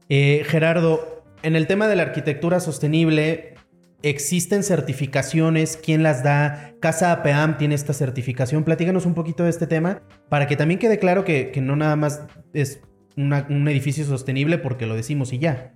Eh, 0.09 0.43
Gerardo, 0.45 1.23
en 1.43 1.55
el 1.55 1.67
tema 1.67 1.87
de 1.87 1.95
la 1.95 2.03
arquitectura 2.03 2.59
sostenible, 2.59 3.55
¿existen 4.03 4.63
certificaciones? 4.63 5.77
¿Quién 5.77 6.03
las 6.03 6.23
da? 6.23 6.75
Casa 6.79 7.11
APAM 7.11 7.57
tiene 7.57 7.75
esta 7.75 7.93
certificación. 7.93 8.63
Platíganos 8.63 9.05
un 9.05 9.13
poquito 9.13 9.43
de 9.43 9.49
este 9.49 9.67
tema 9.67 10.01
para 10.29 10.47
que 10.47 10.55
también 10.55 10.79
quede 10.79 10.99
claro 10.99 11.23
que, 11.23 11.51
no 11.61 11.75
nada 11.75 11.95
más 11.95 12.23
es 12.53 12.81
un 13.17 13.67
edificio 13.67 14.05
sostenible 14.05 14.57
porque 14.57 14.85
lo 14.85 14.95
decimos 14.95 15.33
y 15.33 15.39
ya. 15.39 15.73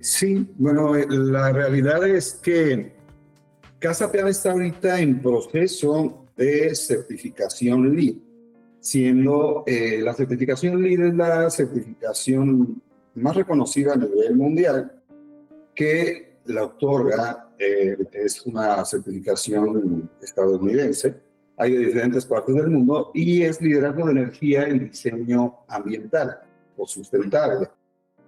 Sí, 0.00 0.48
bueno, 0.56 0.94
la 0.94 1.52
realidad 1.52 2.06
es 2.06 2.32
que 2.32 2.92
Casa 3.78 4.06
APAM 4.06 4.28
está 4.28 4.52
ahorita 4.52 5.00
en 5.00 5.20
proceso 5.20 6.26
de 6.36 6.74
certificación 6.74 7.94
LEED, 7.94 8.16
siendo 8.80 9.62
eh, 9.66 10.00
la 10.02 10.14
certificación 10.14 10.82
LEED 10.82 11.00
es 11.06 11.14
la 11.14 11.50
certificación 11.50 12.82
más 13.14 13.36
reconocida 13.36 13.92
a 13.92 13.96
nivel 13.96 14.36
mundial 14.36 14.92
que 15.74 16.36
la 16.46 16.64
otorga, 16.64 17.49
eh, 17.60 17.94
es 18.12 18.40
una 18.46 18.82
certificación 18.86 20.10
estadounidense, 20.22 21.14
hay 21.58 21.72
de 21.74 21.86
diferentes 21.86 22.24
partes 22.24 22.54
del 22.54 22.68
mundo 22.68 23.10
y 23.12 23.42
es 23.42 23.60
liderazgo 23.60 24.06
de 24.06 24.12
energía 24.12 24.66
en 24.66 24.88
diseño 24.88 25.58
ambiental 25.68 26.40
o 26.78 26.86
sustentable. 26.86 27.68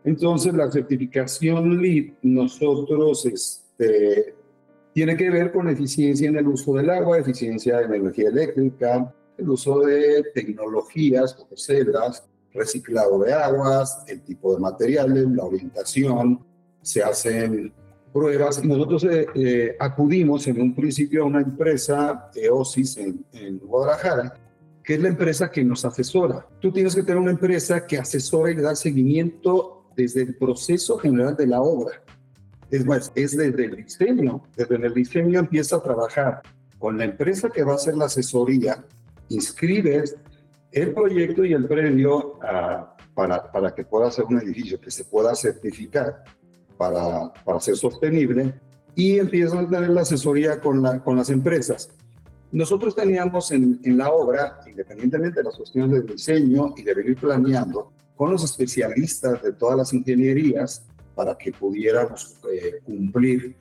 Entonces, 0.05 0.53
la 0.53 0.71
certificación 0.71 1.81
LEED, 1.81 2.13
nosotros, 2.21 3.25
este, 3.25 4.35
tiene 4.93 5.17
que 5.17 5.31
ver 5.31 5.51
con 5.51 5.71
eficiencia 5.71 6.29
en 6.29 6.37
el 6.37 6.49
uso 6.49 6.75
del 6.75 6.91
agua, 6.91 7.19
eficiencia 7.19 7.81
en 7.81 7.95
energía 7.95 8.29
eléctrica, 8.29 9.15
el 9.39 9.49
uso 9.49 9.81
de 9.81 10.25
tecnologías 10.35 11.33
como 11.33 11.57
celdas, 11.57 12.29
reciclado 12.53 13.19
de 13.21 13.33
aguas, 13.33 14.05
el 14.09 14.21
tipo 14.21 14.53
de 14.53 14.61
materiales, 14.61 15.27
la 15.31 15.45
orientación, 15.45 16.45
se 16.83 17.03
hacen 17.03 17.73
pruebas. 18.13 18.65
Nosotros 18.65 19.05
eh, 19.05 19.27
eh, 19.35 19.77
acudimos 19.79 20.47
en 20.47 20.61
un 20.61 20.75
principio 20.75 21.23
a 21.23 21.27
una 21.27 21.41
empresa, 21.41 22.31
EOSIS, 22.35 22.97
en, 22.99 23.25
en 23.33 23.59
Guadalajara, 23.59 24.35
que 24.83 24.95
es 24.95 25.01
la 25.01 25.09
empresa 25.09 25.51
que 25.51 25.65
nos 25.65 25.85
asesora. 25.85 26.47
Tú 26.61 26.73
tienes 26.73 26.95
que 26.95 27.03
tener 27.03 27.19
una 27.19 27.31
empresa 27.31 27.87
que 27.87 27.99
asesora 27.99 28.51
y 28.51 28.57
le 28.57 28.63
da 28.63 28.75
seguimiento 28.75 29.87
desde 29.97 30.23
el 30.23 30.35
proceso 30.37 30.99
general 30.99 31.37
de 31.37 31.47
la 31.47 31.61
obra. 31.61 32.03
Es 32.71 32.85
más, 32.87 33.13
es 33.15 33.37
desde 33.37 33.65
el 33.67 33.77
diseño. 33.77 34.43
Desde 34.57 34.77
el 34.77 34.95
diseño 34.95 35.41
empieza 35.41 35.77
a 35.77 35.83
trabajar 35.83 36.43
con 36.79 36.99
la 36.99 37.05
empresa 37.05 37.51
que 37.51 37.63
va 37.63 37.73
a 37.73 37.77
hacer 37.77 37.97
la 37.97 38.07
asesoría, 38.07 38.85
inscribes 39.29 40.17
el 40.73 40.93
proyecto 40.93 41.45
y 41.45 41.53
el 41.53 41.67
premio 41.67 42.41
ah, 42.43 42.97
para, 43.15 43.53
para 43.53 43.75
que 43.75 43.85
pueda 43.85 44.11
ser 44.11 44.25
un 44.25 44.41
edificio 44.41 44.81
que 44.81 44.91
se 44.91 45.05
pueda 45.05 45.35
certificar 45.35 46.25
para, 46.83 47.33
para 47.45 47.61
ser 47.61 47.77
sostenible 47.77 48.55
y 48.97 49.19
empiezan 49.19 49.67
a 49.67 49.71
tener 49.71 49.91
la 49.91 50.01
asesoría 50.01 50.61
con, 50.61 50.83
la, 50.83 50.99
con 51.01 51.17
las 51.17 51.31
empresas. 51.31 51.91
Nosotros 52.51 52.97
teníamos 52.97 53.53
en, 53.53 53.79
en, 53.85 53.97
la 53.97 54.11
obra, 54.11 54.59
independientemente 54.67 55.39
de 55.39 55.45
las 55.45 55.57
cuestiones 55.57 55.93
de 55.93 56.13
diseño 56.13 56.75
y 56.77 56.83
de 56.83 56.95
venir 56.95 57.17
planeando, 57.17 57.93
con 58.17 58.33
los 58.33 58.43
especialistas 58.43 59.41
de 59.43 59.53
todas 59.53 59.77
las 59.77 59.93
ingenierías 59.93 60.85
para 61.15 61.39
que 61.39 61.53
pudiéramos 61.53 62.37
eh, 62.53 62.81
cumplir 62.85 63.55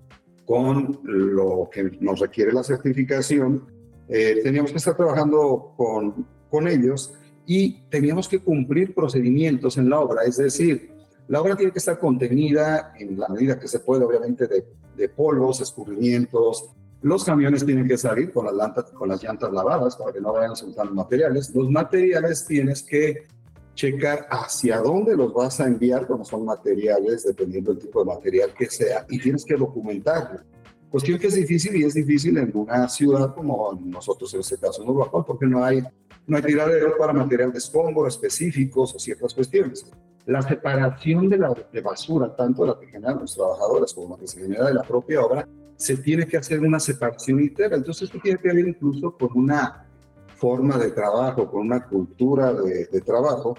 con 0.46 1.00
lo 1.04 1.70
que 1.72 1.92
nos 2.00 2.20
requiere 2.20 2.52
la 2.52 2.64
certificación, 2.64 3.68
eh, 4.10 4.42
teníamos 4.44 4.72
que 4.72 4.78
estar 4.78 4.98
trabajando 4.98 5.74
con 5.78 6.26
con 6.52 6.68
ellos 6.68 7.14
y 7.48 7.82
teníamos 7.90 8.28
que 8.28 8.40
cumplir 8.40 8.94
procedimientos 8.94 9.78
en 9.78 9.90
la 9.90 10.00
obra, 10.00 10.24
es 10.24 10.38
decir, 10.38 10.92
la 11.28 11.42
obra 11.42 11.56
tiene 11.56 11.72
que 11.72 11.80
estar 11.80 12.00
contenida 12.00 12.94
en 12.98 13.18
la 13.18 13.28
medida 13.30 13.60
que 13.60 13.68
se 13.68 13.80
puede, 13.80 14.04
obviamente, 14.04 14.48
de, 14.48 14.66
de 14.96 15.10
polvos, 15.10 15.62
escurrimientos. 15.62 16.70
Los 17.02 17.24
camiones 17.24 17.66
tienen 17.66 17.88
que 17.88 17.98
salir 17.98 18.32
con 18.32 18.46
las, 18.46 18.54
llantas, 18.54 18.92
con 18.92 19.10
las 19.10 19.24
llantas 19.24 19.52
lavadas 19.52 19.96
para 19.96 20.12
que 20.12 20.22
no 20.22 20.34
vayan 20.34 20.56
soltando 20.56 20.94
materiales. 20.94 21.54
Los 21.56 21.70
materiales 21.70 22.46
tienes 22.46 22.84
que 22.84 23.28
checar 23.74 24.28
hacia 24.30 24.80
dónde 24.80 25.16
los 25.16 25.34
vas 25.34 25.60
a 25.60 25.68
enviar, 25.68 26.06
como 26.06 26.26
son 26.26 26.46
materiales, 26.46 27.24
dependiendo 27.24 27.74
del 27.74 27.82
tipo 27.82 28.04
de 28.04 28.14
material 28.14 28.54
que 28.54 28.66
sea, 28.68 29.06
y 29.10 29.20
tienes 29.20 29.46
que 29.46 29.56
documentarlo. 29.56 30.42
Cuestión 30.90 31.18
que 31.18 31.28
es 31.28 31.36
difícil 31.36 31.76
y 31.78 31.86
es 31.86 31.94
difícil 31.94 32.38
en 32.38 32.52
una 32.54 32.90
ciudad 32.90 33.34
como 33.34 33.80
nosotros 33.82 34.34
en 34.34 34.42
este 34.42 34.58
caso 34.58 34.84
en 34.84 34.90
Uruguay, 34.90 35.24
porque 35.26 35.46
no 35.46 35.64
hay 35.64 35.82
no 36.28 36.38
hay 36.38 36.44
tiradero 36.44 36.98
para 36.98 37.14
material 37.14 37.52
de 37.52 37.58
escombro 37.58 38.08
específicos 38.08 38.94
o 38.96 39.00
ciertas 39.00 39.34
cuestiones. 39.34 39.86
La 40.26 40.42
separación 40.42 41.30
de 41.30 41.38
la 41.38 41.54
de 41.72 41.82
basura, 41.82 42.36
tanto 42.36 42.66
la 42.66 42.80
que 42.80 42.88
generan 42.88 43.20
los 43.20 43.36
trabajadores 43.36 43.94
como 43.94 44.16
la 44.16 44.22
que 44.22 44.28
se 44.28 44.42
genera 44.42 44.68
de 44.68 44.74
la 44.74 44.84
propia 44.84 45.22
obra, 45.22 45.48
se 45.76 45.98
tiene 45.98 46.28
que 46.28 46.38
hacer 46.38 46.60
una 46.60 46.80
separación 46.80 47.40
interna. 47.40 47.78
Entonces, 47.78 48.04
esto 48.04 48.20
tiene 48.22 48.40
que 48.40 48.50
ver 48.50 48.68
incluso 48.68 49.18
con 49.18 49.30
una 49.34 49.88
forma 50.36 50.78
de 50.78 50.92
trabajo, 50.92 51.50
con 51.50 51.62
una 51.62 51.88
cultura 51.88 52.54
de, 52.54 53.02
trabajo 53.02 53.58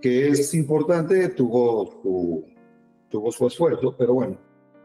que 0.00 0.28
es 0.28 0.54
importante, 0.54 1.28
tuvo 1.30 1.86
su, 2.02 2.44
tuvo 3.08 3.32
su 3.32 3.46
esfuerzo, 3.46 3.94
pero 3.96 4.14
bueno. 4.14 4.38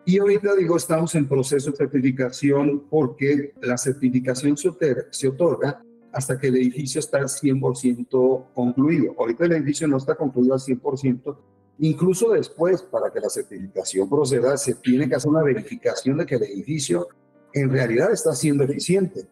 Y 0.05 0.17
ahorita 0.17 0.55
digo, 0.55 0.77
estamos 0.77 1.13
en 1.15 1.27
proceso 1.27 1.69
de 1.69 1.77
certificación 1.77 2.87
porque 2.89 3.53
la 3.61 3.77
certificación 3.77 4.57
se, 4.57 4.71
se 5.11 5.27
otorga 5.27 5.83
hasta 6.11 6.37
que 6.37 6.47
el 6.47 6.57
edificio 6.57 6.99
está 6.99 7.19
al 7.19 7.27
100% 7.27 8.45
concluido. 8.53 9.15
Ahorita 9.17 9.45
el 9.45 9.53
edificio 9.53 9.87
no 9.87 9.97
está 9.97 10.15
concluido 10.15 10.53
al 10.53 10.59
100%. 10.59 11.37
Incluso 11.79 12.31
después, 12.31 12.81
para 12.81 13.11
que 13.11 13.19
la 13.19 13.29
certificación 13.29 14.09
proceda, 14.09 14.55
se 14.57 14.75
tiene 14.75 15.07
que 15.07 15.15
hacer 15.15 15.29
una 15.29 15.41
verificación 15.41 16.17
de 16.17 16.25
que 16.25 16.35
el 16.35 16.43
edificio 16.43 17.07
en 17.53 17.69
realidad 17.69 18.11
está 18.11 18.35
siendo 18.35 18.63
eficiente. 18.63 19.25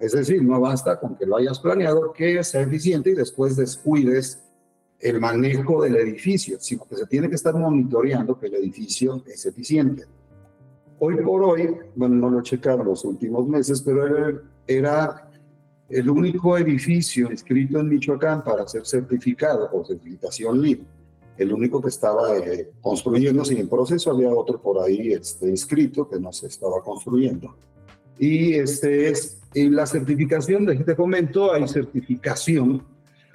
Es 0.00 0.12
decir, 0.12 0.42
no 0.42 0.60
basta 0.60 0.98
con 0.98 1.16
que 1.16 1.26
lo 1.26 1.36
hayas 1.36 1.58
planeado, 1.58 2.12
que 2.12 2.42
sea 2.44 2.62
eficiente 2.62 3.10
y 3.10 3.14
después 3.14 3.56
descuides 3.56 4.40
el 5.00 5.20
manejo 5.20 5.82
del 5.82 5.96
edificio, 5.96 6.58
sino 6.60 6.84
que 6.84 6.96
se 6.96 7.06
tiene 7.06 7.28
que 7.28 7.34
estar 7.34 7.54
monitoreando 7.54 8.38
que 8.38 8.46
el 8.46 8.54
edificio 8.54 9.22
es 9.26 9.44
eficiente. 9.46 10.04
Hoy 11.00 11.16
por 11.22 11.42
hoy, 11.42 11.76
bueno, 11.94 12.16
no 12.16 12.30
lo 12.30 12.40
he 12.40 12.42
checado 12.42 12.82
los 12.82 13.04
últimos 13.04 13.46
meses, 13.46 13.82
pero 13.82 14.40
era 14.66 15.27
el 15.88 16.10
único 16.10 16.58
edificio 16.58 17.30
inscrito 17.30 17.80
en 17.80 17.88
Michoacán 17.88 18.44
para 18.44 18.66
ser 18.68 18.86
certificado 18.86 19.70
por 19.70 19.86
certificación 19.86 20.60
LEED, 20.60 20.80
el 21.38 21.52
único 21.52 21.80
que 21.80 21.88
estaba 21.88 22.36
eh, 22.36 22.70
construyéndose 22.80 23.58
en 23.58 23.68
proceso, 23.68 24.10
había 24.10 24.30
otro 24.30 24.60
por 24.60 24.84
ahí 24.84 25.12
este, 25.12 25.48
inscrito 25.48 26.08
que 26.08 26.18
no 26.18 26.32
se 26.32 26.48
estaba 26.48 26.82
construyendo. 26.82 27.54
Y 28.18 28.54
este 28.54 29.08
es, 29.08 29.40
en 29.54 29.76
la 29.76 29.86
certificación, 29.86 30.66
de 30.66 30.74
este 30.74 30.94
momento 30.96 31.52
hay 31.52 31.66
certificación, 31.68 32.84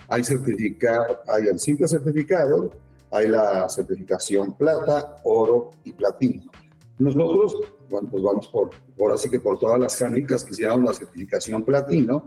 hay, 0.09 0.23
certifica, 0.23 1.21
hay 1.27 1.47
el 1.47 1.57
simple 1.57 1.87
certificado, 1.87 2.71
hay 3.09 3.29
la 3.29 3.69
certificación 3.69 4.53
plata, 4.53 5.21
oro 5.23 5.71
y 5.85 5.93
platino. 5.93 6.43
Nosotros, 6.99 7.57
bueno, 7.89 8.09
pues 8.11 8.21
vamos 8.21 8.47
por, 8.49 8.71
ahora 8.99 9.17
sí 9.17 9.29
que 9.29 9.39
por 9.39 9.57
todas 9.57 9.79
las 9.79 9.95
cánicas 9.95 10.43
que 10.43 10.51
hicieron 10.51 10.83
la 10.83 10.93
certificación 10.93 11.63
platino, 11.63 12.25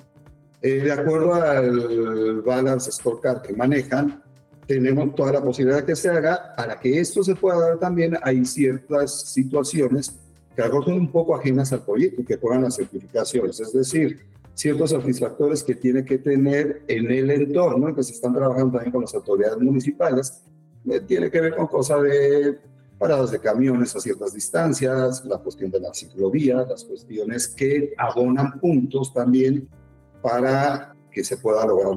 eh, 0.66 0.80
de 0.80 0.92
acuerdo 0.92 1.34
al 1.34 2.42
balance 2.42 2.90
scorecard 2.90 3.42
que 3.42 3.54
manejan, 3.54 4.22
tenemos 4.66 5.14
toda 5.14 5.32
la 5.34 5.42
posibilidad 5.42 5.84
que 5.84 5.94
se 5.94 6.08
haga. 6.08 6.54
Para 6.56 6.80
que 6.80 6.98
esto 6.98 7.22
se 7.22 7.36
pueda 7.36 7.58
dar 7.60 7.78
también, 7.78 8.16
hay 8.22 8.44
ciertas 8.44 9.32
situaciones 9.32 10.16
que 10.56 10.62
algo 10.62 10.82
son 10.82 10.94
un 10.94 11.12
poco 11.12 11.36
ajenas 11.36 11.72
al 11.72 11.84
proyecto 11.84 12.22
y 12.22 12.24
que 12.24 12.38
pongan 12.38 12.62
las 12.62 12.76
certificaciones. 12.76 13.60
Es 13.60 13.72
decir, 13.72 14.26
ciertos 14.54 14.90
satisfactores 14.90 15.62
que 15.62 15.74
tiene 15.76 16.04
que 16.04 16.18
tener 16.18 16.82
en 16.88 17.10
el 17.12 17.30
entorno, 17.30 17.94
que 17.94 18.02
se 18.02 18.12
están 18.12 18.34
trabajando 18.34 18.72
también 18.72 18.90
con 18.90 19.02
las 19.02 19.14
autoridades 19.14 19.58
municipales, 19.58 20.42
eh, 20.90 21.00
tiene 21.00 21.30
que 21.30 21.40
ver 21.40 21.54
con 21.54 21.66
cosas 21.66 22.02
de 22.02 22.58
paradas 22.98 23.30
de 23.30 23.38
camiones 23.38 23.94
a 23.94 24.00
ciertas 24.00 24.32
distancias, 24.32 25.24
la 25.26 25.38
cuestión 25.38 25.70
de 25.70 25.78
la 25.78 25.92
ciclovía, 25.92 26.64
las 26.68 26.84
cuestiones 26.84 27.46
que 27.46 27.92
abonan 27.98 28.58
puntos 28.58 29.12
también 29.12 29.68
para 30.26 30.92
que 31.12 31.22
se 31.22 31.36
pueda 31.36 31.64
lograr 31.64 31.94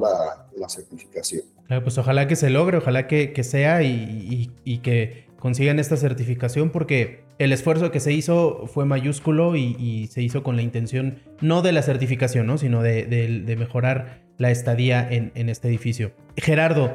la, 0.56 0.70
certificación. 0.70 1.42
Claro, 1.68 1.84
pues 1.84 1.98
ojalá 1.98 2.28
que 2.28 2.36
se 2.36 2.50
logre, 2.50 2.78
ojalá 2.78 3.08
que, 3.08 3.44
sea 3.44 3.82
y, 3.82 4.52
y, 4.64 4.78
que 4.80 5.26
consigan 5.40 5.80
esta 5.80 5.98
certificación 5.98 6.70
porque 6.70 7.24
el 7.40 7.52
esfuerzo 7.52 7.92
que 7.92 8.00
se 8.00 8.14
hizo 8.14 8.68
fue 8.68 8.86
mayúsculo 8.86 9.56
y, 9.56 10.08
se 10.12 10.22
hizo 10.22 10.44
con 10.44 10.56
la 10.56 10.62
intención 10.62 11.20
no 11.42 11.62
de 11.62 11.72
la 11.72 11.82
certificación, 11.82 12.46
¿no? 12.46 12.58
sino 12.58 12.84
de, 12.84 13.06
de, 13.06 13.56
mejorar 13.56 14.22
la 14.38 14.52
estadía 14.52 15.08
en, 15.10 15.32
en 15.36 15.50
este 15.50 15.68
edificio. 15.68 16.12
Gerardo, 16.38 16.94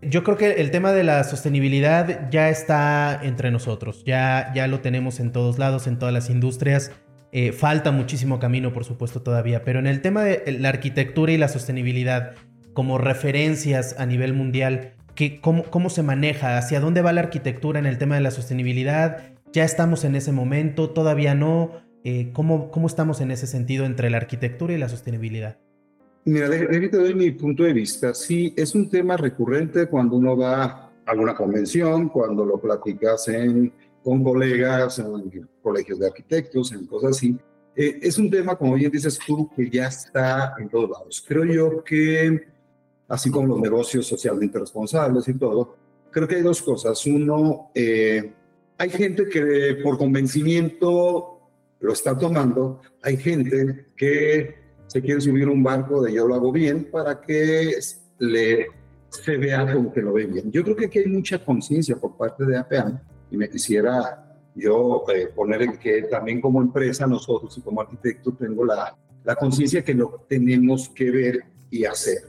yo 0.00 0.24
creo 0.24 0.36
que 0.36 0.52
el 0.52 0.70
tema 0.70 0.92
de 0.92 1.04
la 1.04 1.22
sostenibilidad 1.22 2.30
ya 2.30 2.48
está 2.48 3.20
entre 3.22 3.50
nosotros, 3.50 4.04
ya, 4.04 4.52
ya 4.54 4.66
lo 4.66 4.80
tenemos 4.80 5.20
en 5.20 5.32
todos 5.32 5.58
lados, 5.58 5.86
en 5.86 5.98
todas 5.98 6.14
las 6.14 6.30
industrias. 6.30 6.92
Eh, 7.34 7.52
falta 7.52 7.92
muchísimo 7.92 8.38
camino, 8.38 8.74
por 8.74 8.84
supuesto, 8.84 9.22
todavía, 9.22 9.64
pero 9.64 9.78
en 9.78 9.86
el 9.86 10.02
tema 10.02 10.22
de 10.22 10.52
la 10.58 10.68
arquitectura 10.68 11.32
y 11.32 11.38
la 11.38 11.48
sostenibilidad 11.48 12.34
como 12.74 12.98
referencias 12.98 13.96
a 13.98 14.04
nivel 14.04 14.34
mundial, 14.34 14.92
¿qué, 15.14 15.40
cómo, 15.40 15.64
¿cómo 15.64 15.88
se 15.88 16.02
maneja? 16.02 16.58
¿Hacia 16.58 16.78
dónde 16.78 17.00
va 17.00 17.14
la 17.14 17.22
arquitectura 17.22 17.78
en 17.78 17.86
el 17.86 17.96
tema 17.96 18.16
de 18.16 18.20
la 18.20 18.30
sostenibilidad? 18.30 19.32
¿Ya 19.50 19.64
estamos 19.64 20.04
en 20.04 20.14
ese 20.14 20.30
momento? 20.30 20.90
¿Todavía 20.90 21.34
no? 21.34 21.72
Eh, 22.04 22.30
¿cómo, 22.34 22.70
¿Cómo 22.70 22.86
estamos 22.86 23.22
en 23.22 23.30
ese 23.30 23.46
sentido 23.46 23.86
entre 23.86 24.10
la 24.10 24.18
arquitectura 24.18 24.74
y 24.74 24.78
la 24.78 24.90
sostenibilidad? 24.90 25.58
Mira, 26.26 26.50
déjame 26.50 26.88
te 26.88 26.98
doy 26.98 27.14
mi 27.14 27.30
punto 27.30 27.64
de 27.64 27.72
vista. 27.72 28.12
Sí, 28.12 28.52
es 28.56 28.74
un 28.74 28.90
tema 28.90 29.16
recurrente 29.16 29.86
cuando 29.86 30.16
uno 30.16 30.36
va 30.36 30.64
a 30.64 30.92
alguna 31.06 31.34
convención, 31.34 32.10
cuando 32.10 32.44
lo 32.44 32.58
platicas 32.58 33.26
en, 33.28 33.72
con 34.02 34.22
colegas, 34.22 34.98
en 34.98 35.48
colegios 35.62 35.98
de 35.98 36.06
arquitectos, 36.06 36.72
en 36.72 36.86
cosas 36.86 37.16
así. 37.16 37.36
Eh, 37.74 38.00
es 38.02 38.18
un 38.18 38.30
tema, 38.30 38.56
como 38.56 38.74
bien 38.74 38.90
dices 38.90 39.18
tú, 39.26 39.48
que 39.54 39.68
ya 39.70 39.86
está 39.86 40.54
en 40.58 40.68
todos 40.68 40.90
lados. 40.90 41.24
Creo 41.26 41.44
yo 41.44 41.84
que, 41.84 42.48
así 43.08 43.30
como 43.30 43.48
los 43.48 43.60
negocios 43.60 44.06
socialmente 44.06 44.58
responsables 44.58 45.26
y 45.28 45.34
todo, 45.34 45.76
creo 46.10 46.28
que 46.28 46.36
hay 46.36 46.42
dos 46.42 46.60
cosas. 46.62 47.04
Uno, 47.06 47.70
eh, 47.74 48.32
hay 48.78 48.90
gente 48.90 49.28
que 49.28 49.78
por 49.82 49.96
convencimiento 49.96 51.38
lo 51.80 51.92
está 51.92 52.16
tomando, 52.16 52.80
hay 53.02 53.16
gente 53.16 53.86
que 53.96 54.62
se 54.86 55.00
quiere 55.00 55.20
subir 55.20 55.48
un 55.48 55.62
barco 55.62 56.02
de 56.02 56.12
yo 56.12 56.28
lo 56.28 56.34
hago 56.34 56.52
bien 56.52 56.84
para 56.90 57.20
que 57.20 57.78
le, 58.18 58.66
se 59.08 59.36
vea 59.36 59.72
como 59.72 59.92
que 59.92 60.02
lo 60.02 60.12
ve 60.12 60.26
bien. 60.26 60.52
Yo 60.52 60.62
creo 60.62 60.76
que 60.76 60.86
aquí 60.86 60.98
hay 60.98 61.06
mucha 61.06 61.44
conciencia 61.44 61.96
por 61.96 62.16
parte 62.16 62.44
de 62.44 62.56
APAM 62.56 63.00
y 63.32 63.36
me 63.36 63.48
quisiera 63.48 64.36
yo 64.54 65.04
eh, 65.08 65.28
poner 65.34 65.62
en 65.62 65.78
que 65.78 66.02
también 66.02 66.40
como 66.40 66.60
empresa 66.60 67.06
nosotros 67.06 67.56
y 67.56 67.62
como 67.62 67.80
arquitecto 67.80 68.32
tengo 68.34 68.64
la, 68.64 68.94
la 69.24 69.34
conciencia 69.36 69.82
que 69.82 69.94
lo 69.94 70.26
tenemos 70.28 70.90
que 70.90 71.10
ver 71.10 71.44
y 71.70 71.86
hacer. 71.86 72.24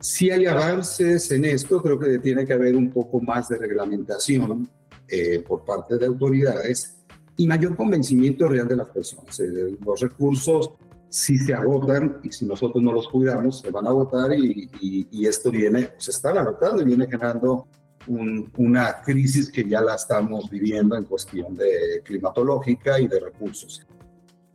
Si 0.00 0.32
hay 0.32 0.46
avances 0.46 1.30
en 1.30 1.44
esto, 1.44 1.80
creo 1.80 1.96
que 1.96 2.18
tiene 2.18 2.44
que 2.44 2.52
haber 2.52 2.74
un 2.74 2.90
poco 2.90 3.20
más 3.20 3.48
de 3.48 3.58
reglamentación 3.58 4.68
eh, 5.06 5.44
por 5.46 5.64
parte 5.64 5.96
de 5.96 6.06
autoridades 6.06 6.96
y 7.36 7.46
mayor 7.46 7.76
convencimiento 7.76 8.48
real 8.48 8.66
de 8.66 8.76
las 8.76 8.88
personas. 8.88 9.38
Eh, 9.38 9.78
los 9.84 10.00
recursos 10.00 10.72
si 11.08 11.38
se 11.38 11.52
agotan 11.52 12.20
y 12.24 12.32
si 12.32 12.46
nosotros 12.46 12.82
no 12.82 12.90
los 12.90 13.06
cuidamos, 13.06 13.60
se 13.60 13.70
van 13.70 13.86
a 13.86 13.90
agotar 13.90 14.32
y, 14.32 14.70
y, 14.80 15.26
esto 15.26 15.50
viene, 15.50 15.90
se 15.98 16.10
está 16.10 16.30
agotando 16.30 16.80
y 16.80 16.86
viene 16.86 17.06
generando 17.06 17.68
una 18.06 19.00
crisis 19.02 19.50
que 19.50 19.68
ya 19.68 19.80
la 19.80 19.94
estamos 19.94 20.50
viviendo 20.50 20.96
en 20.96 21.04
cuestión 21.04 21.56
de 21.56 22.02
climatológica 22.04 23.00
y 23.00 23.06
de 23.06 23.20
recursos. 23.20 23.86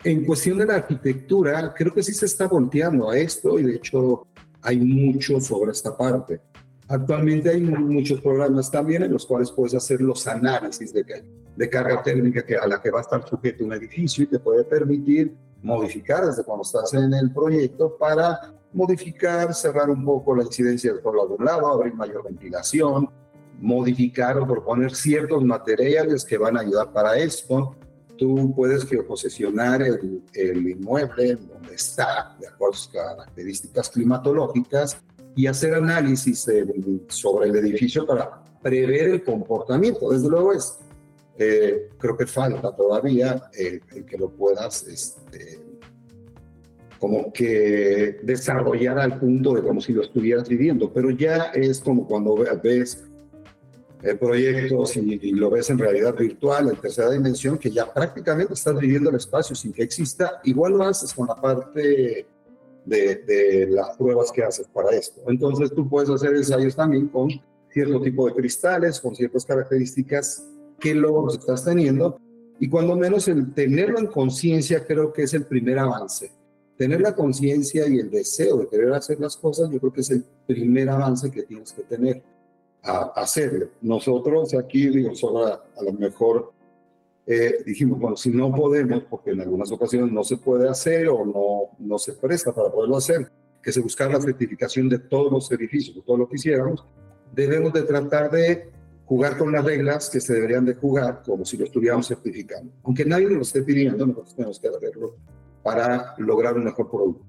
En 0.03 0.25
cuestión 0.25 0.57
de 0.57 0.65
la 0.65 0.75
arquitectura, 0.75 1.73
creo 1.73 1.93
que 1.93 2.03
sí 2.03 2.13
se 2.13 2.25
está 2.25 2.47
volteando 2.47 3.09
a 3.09 3.17
esto 3.17 3.59
y 3.59 3.63
de 3.63 3.75
hecho 3.75 4.27
hay 4.61 4.79
mucho 4.79 5.39
sobre 5.39 5.71
esta 5.71 5.95
parte. 5.95 6.41
Actualmente 6.89 7.49
hay 7.49 7.61
muchos 7.61 8.21
programas 8.21 8.71
también 8.71 9.03
en 9.03 9.11
los 9.11 9.25
cuales 9.25 9.51
puedes 9.51 9.73
hacer 9.75 9.99
los 9.99 10.25
análisis 10.27 10.93
de, 10.93 11.03
de 11.55 11.69
carga 11.69 12.01
térmica 12.01 12.45
que, 12.45 12.55
a 12.55 12.65
la 12.67 12.81
que 12.81 12.91
va 12.91 12.99
a 12.99 13.01
estar 13.01 13.27
sujeto 13.27 13.65
un 13.65 13.73
edificio 13.73 14.23
y 14.23 14.27
te 14.27 14.39
puede 14.39 14.63
permitir 14.63 15.35
modificar 15.61 16.25
desde 16.25 16.43
cuando 16.43 16.63
estás 16.63 16.93
en 16.93 17.13
el 17.13 17.33
proyecto 17.33 17.97
para 17.97 18.53
modificar, 18.71 19.53
cerrar 19.53 19.89
un 19.89 20.05
poco 20.05 20.35
la 20.35 20.43
incidencia 20.43 20.93
del 20.93 21.01
suelo 21.01 21.27
de 21.27 21.33
un 21.33 21.45
lado, 21.45 21.67
abrir 21.67 21.93
mayor 21.93 22.23
ventilación, 22.23 23.09
modificar 23.59 24.37
o 24.37 24.47
proponer 24.47 24.93
ciertos 24.95 25.43
materiales 25.43 26.23
que 26.23 26.37
van 26.37 26.57
a 26.57 26.61
ayudar 26.61 26.91
para 26.91 27.17
esto. 27.17 27.75
Tú 28.17 28.53
puedes 28.55 28.85
geoposicionar 28.85 29.81
el, 29.81 30.23
el 30.33 30.69
inmueble 30.69 31.35
donde 31.35 31.75
está, 31.75 32.35
de 32.39 32.47
acuerdo 32.47 32.73
a 32.73 32.77
sus 32.77 32.87
características 32.89 33.89
climatológicas, 33.89 34.97
y 35.35 35.45
hacer 35.45 35.75
análisis 35.75 36.47
sobre 37.09 37.49
el 37.49 37.55
edificio 37.57 38.07
para 38.07 38.43
prever 38.61 39.09
el 39.09 39.23
comportamiento. 39.23 40.09
Desde 40.09 40.27
luego 40.27 40.51
es 40.51 40.79
eh, 41.39 41.89
creo 41.99 42.17
que 42.17 42.25
falta 42.25 42.75
todavía 42.75 43.43
el, 43.53 43.81
que 44.05 44.17
lo 44.17 44.31
puedas 44.31 44.87
este, 44.87 45.59
como 46.97 47.31
que 47.31 48.19
desarrollar 48.23 48.97
al 48.97 49.19
punto 49.19 49.53
de 49.53 49.61
como 49.61 49.79
si 49.79 49.93
lo 49.93 50.01
estuvieras 50.01 50.49
viviendo, 50.49 50.91
pero 50.91 51.11
ya 51.11 51.51
es 51.53 51.79
como 51.79 52.07
cuando 52.07 52.43
ves 52.63 53.06
proyectos 54.19 54.95
y, 54.97 55.19
y, 55.21 55.31
lo 55.31 55.49
ves 55.49 55.69
en 55.69 55.79
realidad 55.79 56.15
virtual, 56.15 56.69
en 56.69 56.75
tercera 56.75 57.11
dimensión, 57.11 57.57
que 57.57 57.71
ya 57.71 57.91
prácticamente 57.91 58.53
estás 58.53 58.79
viviendo 58.79 59.09
el 59.09 59.15
espacio 59.15 59.55
sin 59.55 59.73
que 59.73 59.83
exista, 59.83 60.39
igual 60.43 60.73
lo 60.73 60.83
haces 60.83 61.13
con 61.13 61.27
la 61.27 61.35
parte 61.35 62.27
de, 62.85 63.15
de 63.15 63.67
las 63.69 63.97
pruebas 63.97 64.31
que 64.31 64.43
haces 64.43 64.67
para 64.67 64.91
esto. 64.91 65.21
Entonces 65.27 65.73
tú 65.73 65.89
puedes 65.89 66.09
hacer 66.09 66.35
ensayos 66.35 66.75
también 66.75 67.07
con 67.07 67.29
cierto 67.69 68.01
tipo 68.01 68.27
de 68.27 68.33
cristales, 68.33 68.99
con 68.99 69.15
ciertas 69.15 69.45
características 69.45 70.47
qué 70.79 70.93
logros 70.93 71.37
estás 71.37 71.65
teniendo 71.65 72.19
y 72.59 72.69
cuando 72.69 72.95
menos 72.95 73.27
el 73.27 73.53
tenerlo 73.53 73.99
en 73.99 74.07
conciencia 74.07 74.85
creo 74.85 75.13
que 75.13 75.23
es 75.23 75.33
el 75.33 75.45
primer 75.45 75.79
avance. 75.79 76.31
Tener 76.77 77.01
la 77.01 77.15
conciencia 77.15 77.87
y 77.87 77.97
el 77.97 78.09
deseo 78.09 78.57
de 78.57 78.67
querer 78.67 78.93
hacer 78.93 79.19
las 79.19 79.35
cosas, 79.37 79.69
yo 79.71 79.79
creo 79.79 79.93
que 79.93 80.01
es 80.01 80.11
el 80.11 80.23
primer 80.45 80.89
avance 80.89 81.31
que 81.31 81.43
tienes 81.43 81.73
que 81.73 81.83
tener 81.83 82.23
a 82.83 83.11
hacerlo. 83.15 83.69
Nosotros 83.81 84.53
aquí, 84.53 84.89
digo, 84.89 85.13
solo 85.15 85.45
a, 85.45 85.83
lo 85.83 85.93
mejor 85.93 86.53
eh, 87.25 87.63
dijimos, 87.65 87.99
bueno, 87.99 88.15
si 88.15 88.29
no 88.29 88.53
podemos, 88.53 89.03
porque 89.09 89.31
en 89.31 89.41
algunas 89.41 89.71
ocasiones 89.71 90.11
no 90.11 90.23
se 90.23 90.37
puede 90.37 90.69
hacer 90.69 91.09
o 91.09 91.25
no, 91.25 91.77
no 91.79 91.97
se 91.97 92.13
presta 92.13 92.53
para 92.53 92.71
poderlo 92.71 92.97
hacer, 92.97 93.29
que 93.61 93.71
se 93.71 93.81
buscar 93.81 94.11
la 94.11 94.21
certificación 94.21 94.87
de 94.87 94.99
todos 94.99 95.31
los 95.31 95.51
edificios, 95.51 96.03
todo 96.05 96.17
lo 96.17 96.29
que 96.29 96.35
hiciéramos, 96.35 96.85
debemos 97.33 97.73
de 97.73 97.83
tratar 97.83 98.31
de 98.31 98.69
jugar 99.05 99.37
con 99.37 99.51
las 99.51 99.63
reglas 99.63 100.09
que 100.09 100.19
se 100.19 100.33
deberían 100.33 100.65
de 100.65 100.75
jugar 100.75 101.23
como 101.25 101.45
si 101.45 101.57
lo 101.57 101.65
estuviéramos 101.65 102.07
certificando. 102.07 102.71
Aunque 102.83 103.05
nadie 103.05 103.25
nos 103.25 103.35
lo 103.35 103.41
esté 103.41 103.61
pidiendo, 103.61 104.05
nosotros 104.05 104.35
tenemos 104.35 104.59
que 104.59 104.67
hacerlo 104.67 105.15
para 105.63 106.15
lograr 106.17 106.55
un 106.55 106.65
mejor 106.65 106.89
producto. 106.89 107.25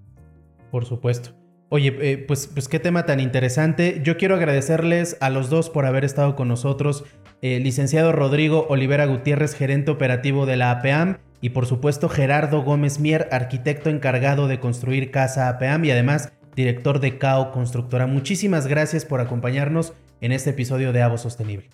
Por 0.71 0.85
supuesto. 0.85 1.38
Oye, 1.71 1.97
eh, 2.01 2.19
pues, 2.27 2.47
pues 2.47 2.67
qué 2.69 2.79
tema 2.79 3.05
tan 3.05 3.21
interesante. 3.21 4.01
Yo 4.03 4.17
quiero 4.17 4.35
agradecerles 4.35 5.19
a 5.21 5.29
los 5.29 5.51
dos 5.51 5.69
por 5.69 5.85
haber 5.85 6.05
estado 6.05 6.35
con 6.35 6.49
nosotros. 6.49 7.05
Eh, 7.43 7.61
licenciado 7.61 8.13
Rodrigo 8.13 8.67
Olivera 8.69 9.07
Gutiérrez, 9.07 9.55
gerente 9.55 9.91
operativo 9.91 10.47
de 10.47 10.57
la 10.57 10.71
APAM. 10.71 11.19
Y 11.41 11.51
por 11.51 11.67
supuesto 11.67 12.09
Gerardo 12.09 12.63
Gómez 12.63 12.99
Mier, 12.99 13.29
arquitecto 13.31 13.91
encargado 13.91 14.49
de 14.49 14.59
construir 14.59 15.11
Casa 15.11 15.49
APAM 15.49 15.85
y 15.85 15.91
además 15.91 16.33
director 16.57 16.99
de 16.99 17.19
CAO 17.19 17.53
Constructora. 17.53 18.07
Muchísimas 18.07 18.67
gracias 18.67 19.05
por 19.05 19.21
acompañarnos 19.21 19.93
en 20.21 20.33
este 20.33 20.51
episodio 20.51 20.93
de 20.93 21.03
Avo 21.03 21.17
Sostenible. 21.17 21.69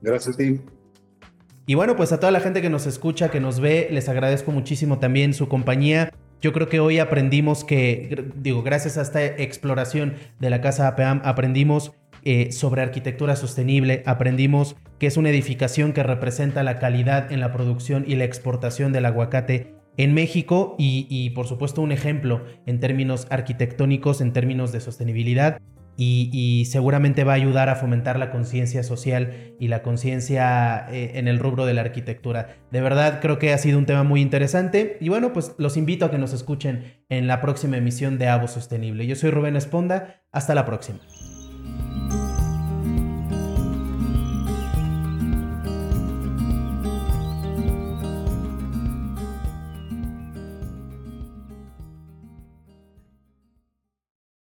Gracias, 0.00 0.36
Tim. 0.36 0.60
Y 1.66 1.74
bueno, 1.74 1.96
pues 1.96 2.12
a 2.12 2.18
toda 2.18 2.32
la 2.32 2.40
gente 2.40 2.62
que 2.62 2.70
nos 2.70 2.86
escucha, 2.86 3.30
que 3.30 3.40
nos 3.40 3.60
ve, 3.60 3.88
les 3.92 4.08
agradezco 4.08 4.50
muchísimo 4.50 4.98
también 4.98 5.34
su 5.34 5.48
compañía. 5.48 6.10
Yo 6.40 6.52
creo 6.52 6.68
que 6.68 6.78
hoy 6.78 7.00
aprendimos 7.00 7.64
que, 7.64 8.26
digo, 8.36 8.62
gracias 8.62 8.96
a 8.96 9.02
esta 9.02 9.24
exploración 9.24 10.14
de 10.38 10.50
la 10.50 10.60
Casa 10.60 10.86
APAM, 10.86 11.20
aprendimos 11.24 11.92
eh, 12.24 12.52
sobre 12.52 12.82
arquitectura 12.82 13.34
sostenible, 13.34 14.02
aprendimos 14.06 14.76
que 15.00 15.08
es 15.08 15.16
una 15.16 15.30
edificación 15.30 15.92
que 15.92 16.04
representa 16.04 16.62
la 16.62 16.78
calidad 16.78 17.32
en 17.32 17.40
la 17.40 17.52
producción 17.52 18.04
y 18.06 18.14
la 18.14 18.24
exportación 18.24 18.92
del 18.92 19.06
aguacate 19.06 19.74
en 19.96 20.14
México 20.14 20.76
y, 20.78 21.08
y 21.10 21.30
por 21.30 21.48
supuesto 21.48 21.82
un 21.82 21.90
ejemplo 21.90 22.44
en 22.66 22.78
términos 22.78 23.26
arquitectónicos, 23.30 24.20
en 24.20 24.32
términos 24.32 24.70
de 24.70 24.80
sostenibilidad 24.80 25.60
y, 26.00 26.64
seguramente 26.70 27.24
va 27.24 27.32
a 27.32 27.36
ayudar 27.36 27.68
a 27.68 27.74
fomentar 27.74 28.18
la 28.18 28.30
conciencia 28.30 28.84
social 28.84 29.54
y 29.58 29.66
la 29.66 29.82
conciencia 29.82 30.86
eh, 30.90 31.12
en 31.14 31.26
el 31.26 31.40
rubro 31.40 31.66
de 31.66 31.74
la 31.74 31.80
arquitectura. 31.80 32.56
De 32.70 32.80
verdad 32.80 33.18
creo 33.20 33.38
que 33.38 33.52
ha 33.52 33.58
sido 33.58 33.78
un 33.78 33.86
tema 33.86 34.04
muy 34.04 34.20
interesante 34.20 34.96
y 35.00 35.08
bueno, 35.08 35.32
pues 35.32 35.54
los 35.58 35.76
invito 35.76 36.04
a 36.04 36.10
que 36.10 36.18
nos 36.18 36.32
escuchen 36.32 37.02
en 37.08 37.26
la 37.26 37.40
próxima 37.40 37.76
emisión 37.76 38.16
de 38.16 38.28
Avo 38.28 38.46
Sostenible. 38.46 39.06
Yo 39.06 39.16
soy 39.16 39.30
Rubén 39.30 39.56
Esponda, 39.56 40.22
hasta 40.30 40.54
la 40.54 40.64
próxima. 40.64 41.00